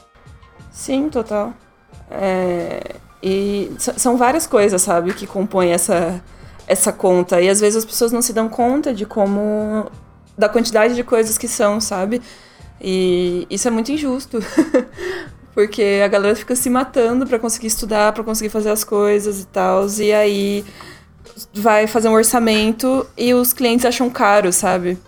Sim, 0.70 1.10
total. 1.10 1.52
É, 2.08 2.94
e 3.20 3.72
são 3.78 4.16
várias 4.16 4.46
coisas, 4.46 4.80
sabe, 4.80 5.12
que 5.14 5.26
compõem 5.26 5.72
essa, 5.72 6.22
essa 6.64 6.92
conta. 6.92 7.40
E 7.40 7.48
às 7.48 7.60
vezes 7.60 7.78
as 7.78 7.84
pessoas 7.84 8.12
não 8.12 8.22
se 8.22 8.32
dão 8.32 8.48
conta 8.48 8.94
de 8.94 9.04
como. 9.04 9.90
da 10.38 10.48
quantidade 10.48 10.94
de 10.94 11.02
coisas 11.02 11.36
que 11.36 11.48
são, 11.48 11.80
sabe? 11.80 12.22
E 12.80 13.46
isso 13.50 13.66
é 13.66 13.70
muito 13.70 13.90
injusto. 13.90 14.38
Porque 15.54 16.02
a 16.04 16.08
galera 16.08 16.34
fica 16.34 16.56
se 16.56 16.68
matando 16.68 17.26
pra 17.26 17.38
conseguir 17.38 17.68
estudar, 17.68 18.12
pra 18.12 18.24
conseguir 18.24 18.50
fazer 18.50 18.70
as 18.70 18.82
coisas 18.82 19.40
e 19.40 19.46
tal. 19.46 19.86
E 19.98 20.12
aí 20.12 20.64
vai 21.54 21.86
fazer 21.86 22.08
um 22.08 22.12
orçamento 22.12 23.06
e 23.16 23.32
os 23.32 23.52
clientes 23.52 23.86
acham 23.86 24.10
caro, 24.10 24.52
sabe? 24.52 24.98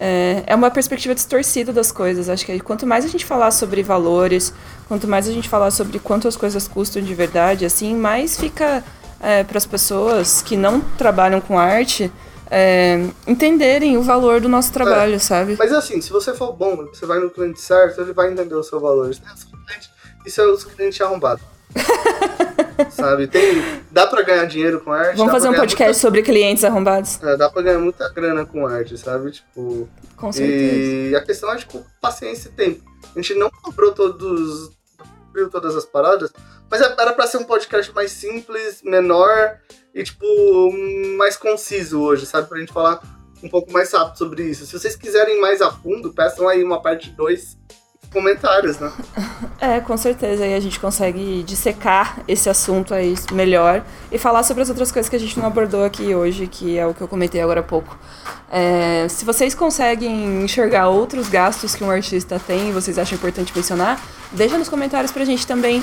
É, 0.00 0.44
é 0.46 0.54
uma 0.54 0.70
perspectiva 0.70 1.14
distorcida 1.14 1.72
das 1.72 1.90
coisas. 1.90 2.28
Acho 2.28 2.46
que 2.46 2.60
quanto 2.60 2.86
mais 2.86 3.04
a 3.04 3.08
gente 3.08 3.24
falar 3.24 3.50
sobre 3.50 3.82
valores, 3.82 4.54
quanto 4.86 5.08
mais 5.08 5.26
a 5.26 5.32
gente 5.32 5.48
falar 5.48 5.72
sobre 5.72 5.98
quanto 5.98 6.28
as 6.28 6.36
coisas 6.36 6.68
custam 6.68 7.02
de 7.02 7.14
verdade, 7.14 7.64
assim, 7.64 7.96
mais 7.96 8.38
fica 8.38 8.84
para 9.48 9.58
as 9.58 9.66
pessoas 9.66 10.42
que 10.42 10.56
não 10.56 10.80
trabalham 10.80 11.40
com 11.40 11.58
arte 11.58 12.12
é, 12.50 13.04
entenderem 13.26 13.96
o 13.96 14.02
valor 14.02 14.40
do 14.40 14.48
nosso 14.48 14.72
trabalho, 14.72 15.18
sabe? 15.20 15.56
Mas 15.58 15.72
assim, 15.72 16.00
se 16.00 16.10
você 16.10 16.34
for 16.34 16.52
bom, 16.52 16.76
você 16.86 17.06
vai 17.06 17.18
no 17.18 17.30
cliente 17.30 17.60
certo, 17.60 18.00
ele 18.00 18.12
vai 18.12 18.30
entender 18.32 18.54
o 18.54 18.62
seu 18.62 18.80
valor. 18.80 19.10
Isso 19.10 19.22
é 20.40 20.46
os 20.46 20.64
clientes- 20.64 21.00
é 21.00 21.04
arrombados. 21.04 21.42
Sabe? 22.90 23.26
Tem, 23.26 23.62
dá 23.90 24.06
pra 24.06 24.22
ganhar 24.22 24.44
dinheiro 24.44 24.80
com 24.80 24.92
arte. 24.92 25.16
Vamos 25.16 25.32
fazer 25.32 25.48
um 25.48 25.54
podcast 25.54 26.00
sobre 26.00 26.22
clientes 26.22 26.62
arrombados? 26.64 27.18
muita- 27.18 27.30
é, 27.30 27.36
dá 27.36 27.50
pra 27.50 27.62
ganhar 27.62 27.78
muita 27.80 28.08
grana 28.10 28.46
com 28.46 28.66
arte, 28.66 28.96
sabe? 28.96 29.32
Tipo. 29.32 29.88
Com 30.16 30.32
certeza. 30.32 31.10
E 31.10 31.16
a 31.16 31.20
questão 31.20 31.50
é, 31.52 31.56
tipo, 31.56 31.84
paciência 32.00 32.48
e 32.48 32.52
tempo. 32.52 32.82
A 33.14 33.20
gente 33.20 33.34
não 33.34 33.50
cobrou 33.50 33.92
todos. 33.92 34.70
todas 35.50 35.76
as 35.76 35.84
paradas, 35.84 36.32
mas 36.70 36.80
era 36.80 37.12
pra 37.12 37.26
ser 37.26 37.38
um 37.38 37.44
podcast 37.44 37.92
mais 37.94 38.12
simples, 38.12 38.82
menor 38.82 39.58
e, 39.94 40.02
tipo, 40.02 40.26
mais 41.16 41.36
conciso 41.36 42.00
hoje, 42.00 42.26
sabe? 42.26 42.48
Pra 42.48 42.58
gente 42.58 42.72
falar 42.72 43.00
um 43.42 43.48
pouco 43.48 43.72
mais 43.72 43.92
rápido 43.92 44.18
sobre 44.18 44.42
isso. 44.44 44.66
Se 44.66 44.78
vocês 44.78 44.96
quiserem 44.96 45.40
mais 45.40 45.62
a 45.62 45.70
fundo, 45.70 46.12
peçam 46.12 46.48
aí 46.48 46.62
uma 46.62 46.82
parte 46.82 47.10
2 47.10 47.56
comentários, 48.12 48.78
né? 48.78 48.92
É, 49.60 49.80
com 49.80 49.96
certeza. 49.96 50.44
Aí 50.44 50.54
a 50.54 50.60
gente 50.60 50.78
consegue 50.78 51.42
dissecar 51.42 52.20
esse 52.28 52.48
assunto 52.48 52.94
aí 52.94 53.12
melhor 53.32 53.84
e 54.10 54.16
falar 54.16 54.44
sobre 54.44 54.62
as 54.62 54.68
outras 54.68 54.92
coisas 54.92 55.10
que 55.10 55.16
a 55.16 55.18
gente 55.18 55.36
não 55.36 55.46
abordou 55.46 55.84
aqui 55.84 56.14
hoje, 56.14 56.46
que 56.46 56.78
é 56.78 56.86
o 56.86 56.94
que 56.94 57.00
eu 57.00 57.08
comentei 57.08 57.40
agora 57.40 57.58
há 57.58 57.62
pouco. 57.62 57.98
É, 58.52 59.08
se 59.08 59.24
vocês 59.24 59.56
conseguem 59.56 60.44
enxergar 60.44 60.88
outros 60.88 61.28
gastos 61.28 61.74
que 61.74 61.82
um 61.82 61.90
artista 61.90 62.40
tem 62.46 62.68
e 62.68 62.72
vocês 62.72 62.98
acham 62.98 63.16
importante 63.18 63.52
mencionar, 63.54 64.00
deixa 64.30 64.56
nos 64.56 64.68
comentários 64.68 65.10
pra 65.10 65.24
gente 65.24 65.44
também 65.44 65.82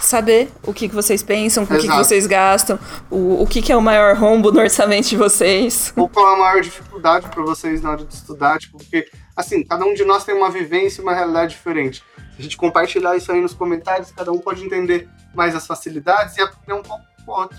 saber 0.00 0.50
o 0.64 0.72
que, 0.72 0.88
que 0.88 0.94
vocês 0.94 1.22
pensam, 1.22 1.66
com 1.66 1.74
o 1.74 1.78
que, 1.78 1.88
que 1.88 1.96
vocês 1.96 2.26
gastam, 2.26 2.78
o, 3.10 3.42
o 3.42 3.46
que, 3.46 3.62
que 3.62 3.72
é 3.72 3.76
o 3.76 3.82
maior 3.82 4.16
rombo 4.16 4.50
no 4.52 4.60
orçamento 4.60 5.08
de 5.08 5.16
vocês. 5.16 5.92
Ou 5.96 6.08
qual 6.08 6.34
a 6.34 6.38
maior 6.38 6.60
dificuldade 6.60 7.28
pra 7.28 7.42
vocês 7.42 7.82
na 7.82 7.90
hora 7.90 8.04
de 8.04 8.14
estudar, 8.14 8.58
tipo, 8.58 8.78
porque, 8.78 9.08
assim, 9.36 9.64
cada 9.64 9.84
um 9.84 9.94
de 9.94 10.04
nós 10.04 10.24
tem 10.24 10.34
uma 10.34 10.50
vivência 10.50 11.00
e 11.00 11.02
uma 11.02 11.14
realidade 11.14 11.50
diferente. 11.50 12.02
Se 12.34 12.40
a 12.40 12.42
gente 12.42 12.56
compartilhar 12.56 13.16
isso 13.16 13.30
aí 13.32 13.40
nos 13.40 13.54
comentários, 13.54 14.12
cada 14.12 14.30
um 14.30 14.38
pode 14.38 14.64
entender 14.64 15.08
mais 15.34 15.54
as 15.54 15.66
facilidades 15.66 16.36
e 16.36 16.40
aprender 16.40 16.80
um 16.80 16.82
pouco 16.82 17.04
com 17.24 17.32
o 17.32 17.34
outro. 17.34 17.58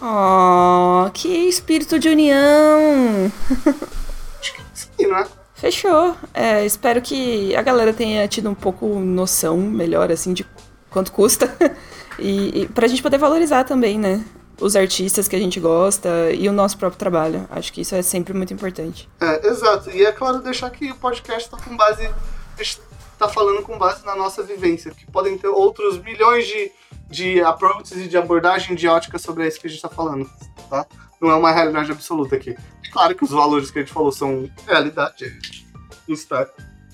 Oh, 0.00 1.10
que 1.12 1.28
espírito 1.28 1.98
de 1.98 2.08
união! 2.08 3.30
Sim, 4.74 5.06
não 5.06 5.18
é? 5.18 5.26
Fechou. 5.54 6.16
É, 6.34 6.66
espero 6.66 7.00
que 7.00 7.54
a 7.54 7.62
galera 7.62 7.92
tenha 7.92 8.26
tido 8.26 8.50
um 8.50 8.54
pouco 8.54 8.86
noção 8.98 9.56
melhor, 9.58 10.10
assim, 10.10 10.32
de 10.32 10.44
quanto 10.92 11.12
custa. 11.12 11.54
e, 12.18 12.62
e 12.62 12.68
pra 12.68 12.86
gente 12.86 13.02
poder 13.02 13.18
valorizar 13.18 13.64
também, 13.64 13.98
né? 13.98 14.24
Os 14.60 14.76
artistas 14.76 15.26
que 15.26 15.34
a 15.34 15.38
gente 15.38 15.58
gosta 15.58 16.30
e 16.32 16.48
o 16.48 16.52
nosso 16.52 16.78
próprio 16.78 16.98
trabalho. 16.98 17.48
Acho 17.50 17.72
que 17.72 17.80
isso 17.80 17.94
é 17.94 18.02
sempre 18.02 18.32
muito 18.32 18.52
importante. 18.52 19.08
É, 19.20 19.48
exato. 19.48 19.90
E 19.90 20.04
é 20.04 20.12
claro 20.12 20.40
deixar 20.40 20.70
que 20.70 20.90
o 20.90 20.96
podcast 20.96 21.50
tá 21.50 21.56
com 21.56 21.76
base. 21.76 22.06
A 22.06 22.62
gente 22.62 22.80
tá 23.18 23.28
falando 23.28 23.62
com 23.62 23.78
base 23.78 24.04
na 24.04 24.16
nossa 24.16 24.42
vivência, 24.42 24.90
que 24.90 25.06
podem 25.10 25.38
ter 25.38 25.48
outros 25.48 26.00
milhões 26.02 26.46
de, 26.46 26.72
de 27.08 27.40
approaches 27.40 27.92
e 27.92 28.08
de 28.08 28.16
abordagem 28.16 28.74
de 28.74 28.88
ótica 28.88 29.18
sobre 29.18 29.46
isso 29.46 29.60
que 29.60 29.66
a 29.68 29.70
gente 29.70 29.80
tá 29.80 29.88
falando, 29.88 30.28
tá? 30.68 30.86
Não 31.20 31.30
é 31.30 31.34
uma 31.36 31.52
realidade 31.52 31.92
absoluta 31.92 32.34
aqui. 32.34 32.50
É 32.50 32.90
claro 32.92 33.14
que 33.14 33.24
os 33.24 33.30
valores 33.30 33.70
que 33.70 33.78
a 33.78 33.82
gente 33.82 33.94
falou 33.94 34.10
são 34.10 34.50
realidade. 34.66 35.38
Está, 36.08 36.48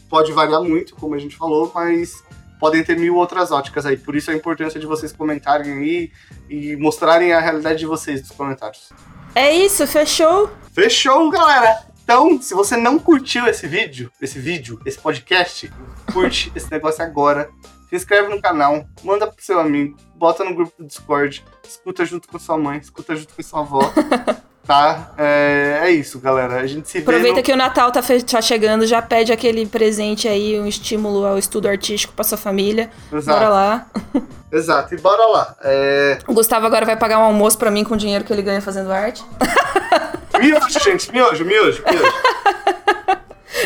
pode 0.09 0.31
variar 0.33 0.63
muito, 0.63 0.95
como 0.97 1.15
a 1.15 1.19
gente 1.19 1.35
falou, 1.35 1.73
mas 1.75 2.23
podem 2.59 2.83
ter 2.83 2.99
mil 2.99 3.16
outras 3.16 3.51
óticas 3.51 3.87
aí. 3.87 3.97
Por 3.97 4.16
isso 4.16 4.31
a 4.31 4.35
importância 4.35 4.79
de 4.79 4.87
vocês 4.87 5.12
comentarem 5.12 5.73
aí 5.73 6.12
e 6.49 6.77
mostrarem 6.77 7.33
a 7.33 7.40
realidade 7.40 7.79
de 7.79 7.87
vocês 7.87 8.21
nos 8.21 8.31
comentários. 8.31 8.90
É 9.35 9.55
isso, 9.55 9.87
fechou? 9.87 10.51
Fechou, 10.73 11.31
galera! 11.31 11.87
Então, 12.03 12.40
se 12.40 12.55
você 12.55 12.77
não 12.77 12.99
curtiu 12.99 13.47
esse 13.47 13.66
vídeo, 13.66 14.11
esse 14.21 14.38
vídeo, 14.38 14.81
esse 14.87 14.99
podcast, 14.99 15.71
curte 16.12 16.51
esse 16.57 16.71
negócio 16.71 17.05
agora. 17.05 17.51
Se 17.90 17.97
inscreve 17.97 18.29
no 18.29 18.40
canal, 18.40 18.87
manda 19.03 19.27
pro 19.27 19.44
seu 19.44 19.61
amigo, 19.61 19.97
bota 20.14 20.44
no 20.44 20.55
grupo 20.55 20.73
do 20.79 20.87
Discord, 20.87 21.44
escuta 21.62 22.05
junto 22.05 22.29
com 22.29 22.38
sua 22.38 22.57
mãe, 22.57 22.79
escuta 22.79 23.14
junto 23.14 23.35
com 23.35 23.42
sua 23.42 23.61
avó. 23.61 23.81
Tá? 24.68 25.12
É, 25.16 25.81
é 25.85 25.90
isso, 25.92 26.20
galera. 26.20 26.61
A 26.61 26.66
gente 26.66 26.87
se 26.90 26.98
vê. 26.98 27.02
Aproveita 27.02 27.38
no- 27.38 27.42
que 27.42 27.50
o 27.52 27.57
Natal 27.57 27.90
tá, 27.90 28.02
tá 28.31 28.42
chegando, 28.42 28.87
já 28.87 29.00
pede 29.00 29.33
aquele 29.33 29.64
presente 29.64 30.28
aí, 30.28 30.61
um 30.61 30.66
estímulo 30.66 31.24
ao 31.26 31.38
estudo 31.38 31.66
artístico 31.66 32.12
pra 32.12 32.22
sua 32.22 32.37
família. 32.37 32.90
Exato. 33.11 33.38
Bora 33.38 33.48
lá. 33.50 33.87
Exato, 34.52 34.94
e 34.94 34.98
bora 34.98 35.26
lá. 35.26 35.57
É... 35.62 36.18
O 36.28 36.35
Gustavo 36.35 36.66
agora 36.66 36.85
vai 36.85 36.96
pagar 36.96 37.18
um 37.18 37.22
almoço 37.24 37.57
pra 37.57 37.70
mim 37.70 37.83
com 37.83 37.94
o 37.94 37.96
dinheiro 37.96 38.24
que 38.24 38.33
ele 38.33 38.42
ganha 38.42 38.61
fazendo 38.61 38.92
arte. 38.92 39.24
Miojo, 40.38 40.78
gente, 40.85 41.11
miojo, 41.12 41.44
miojo, 41.46 41.83
miojo. 41.90 42.12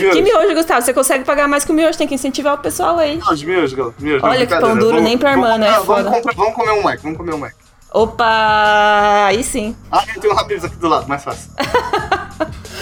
Miojo, 0.01 0.17
Que 0.17 0.23
miojo, 0.23 0.55
Gustavo? 0.55 0.81
Você 0.83 0.95
consegue 0.95 1.25
pagar 1.25 1.47
mais 1.47 1.65
que 1.65 1.71
o 1.73 1.75
miojo, 1.75 1.99
tem 1.99 2.07
que 2.09 2.15
incentivar 2.15 2.55
o 2.55 2.59
pessoal 2.59 2.97
aí. 2.99 3.17
miojo, 3.17 3.47
miojo, 3.47 3.77
galera. 3.77 3.95
miojo. 3.99 4.25
Olha 4.27 4.47
que 4.47 4.57
pão 4.57 4.75
duro, 4.77 4.91
Vamos- 4.93 5.03
nem 5.03 5.19
pra 5.19 5.33
irmã, 5.33 5.59
né? 5.59 5.69
ah, 5.69 5.81
Vamos, 5.81 6.23
vamos 6.35 6.55
comer 6.55 6.71
um 6.73 6.83
Mac, 6.83 7.01
vamos 7.03 7.19
comer 7.19 7.35
um 7.35 7.39
Mac. 7.39 7.53
Opa! 7.95 9.27
Aí 9.27 9.45
sim. 9.45 9.77
Ah, 9.91 10.03
tem 10.21 10.31
um 10.31 10.39
Habib's 10.39 10.65
aqui 10.65 10.77
do 10.77 10.89
lado, 10.89 11.09
mais 11.09 11.23
fácil. 11.23 11.51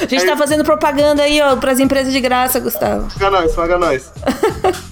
A 0.00 0.06
gente 0.06 0.24
tá 0.24 0.36
fazendo 0.36 0.64
propaganda 0.64 1.22
aí, 1.22 1.40
ó, 1.42 1.56
pras 1.56 1.78
empresas 1.78 2.12
de 2.12 2.20
graça, 2.20 2.58
Gustavo. 2.58 3.12
Paga 3.12 3.30
nós, 3.30 3.54
paga 3.54 3.78
nós. 3.78 4.12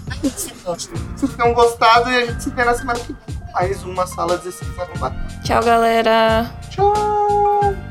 Vocês 0.63 1.33
tenham 1.35 1.55
gostado 1.55 2.11
e 2.11 2.17
a 2.17 2.27
gente 2.27 2.43
se 2.43 2.51
vê 2.51 2.65
na 2.65 2.75
semana 2.75 2.99
que 2.99 3.07
vem 3.07 3.37
com 3.39 3.53
mais 3.53 3.83
uma 3.85 4.07
sala 4.07 4.37
16 4.37 4.79
arrombada. 4.79 5.17
Tchau, 5.43 5.63
galera. 5.63 6.51
Tchau! 6.71 6.93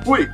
Fui! 0.05 0.29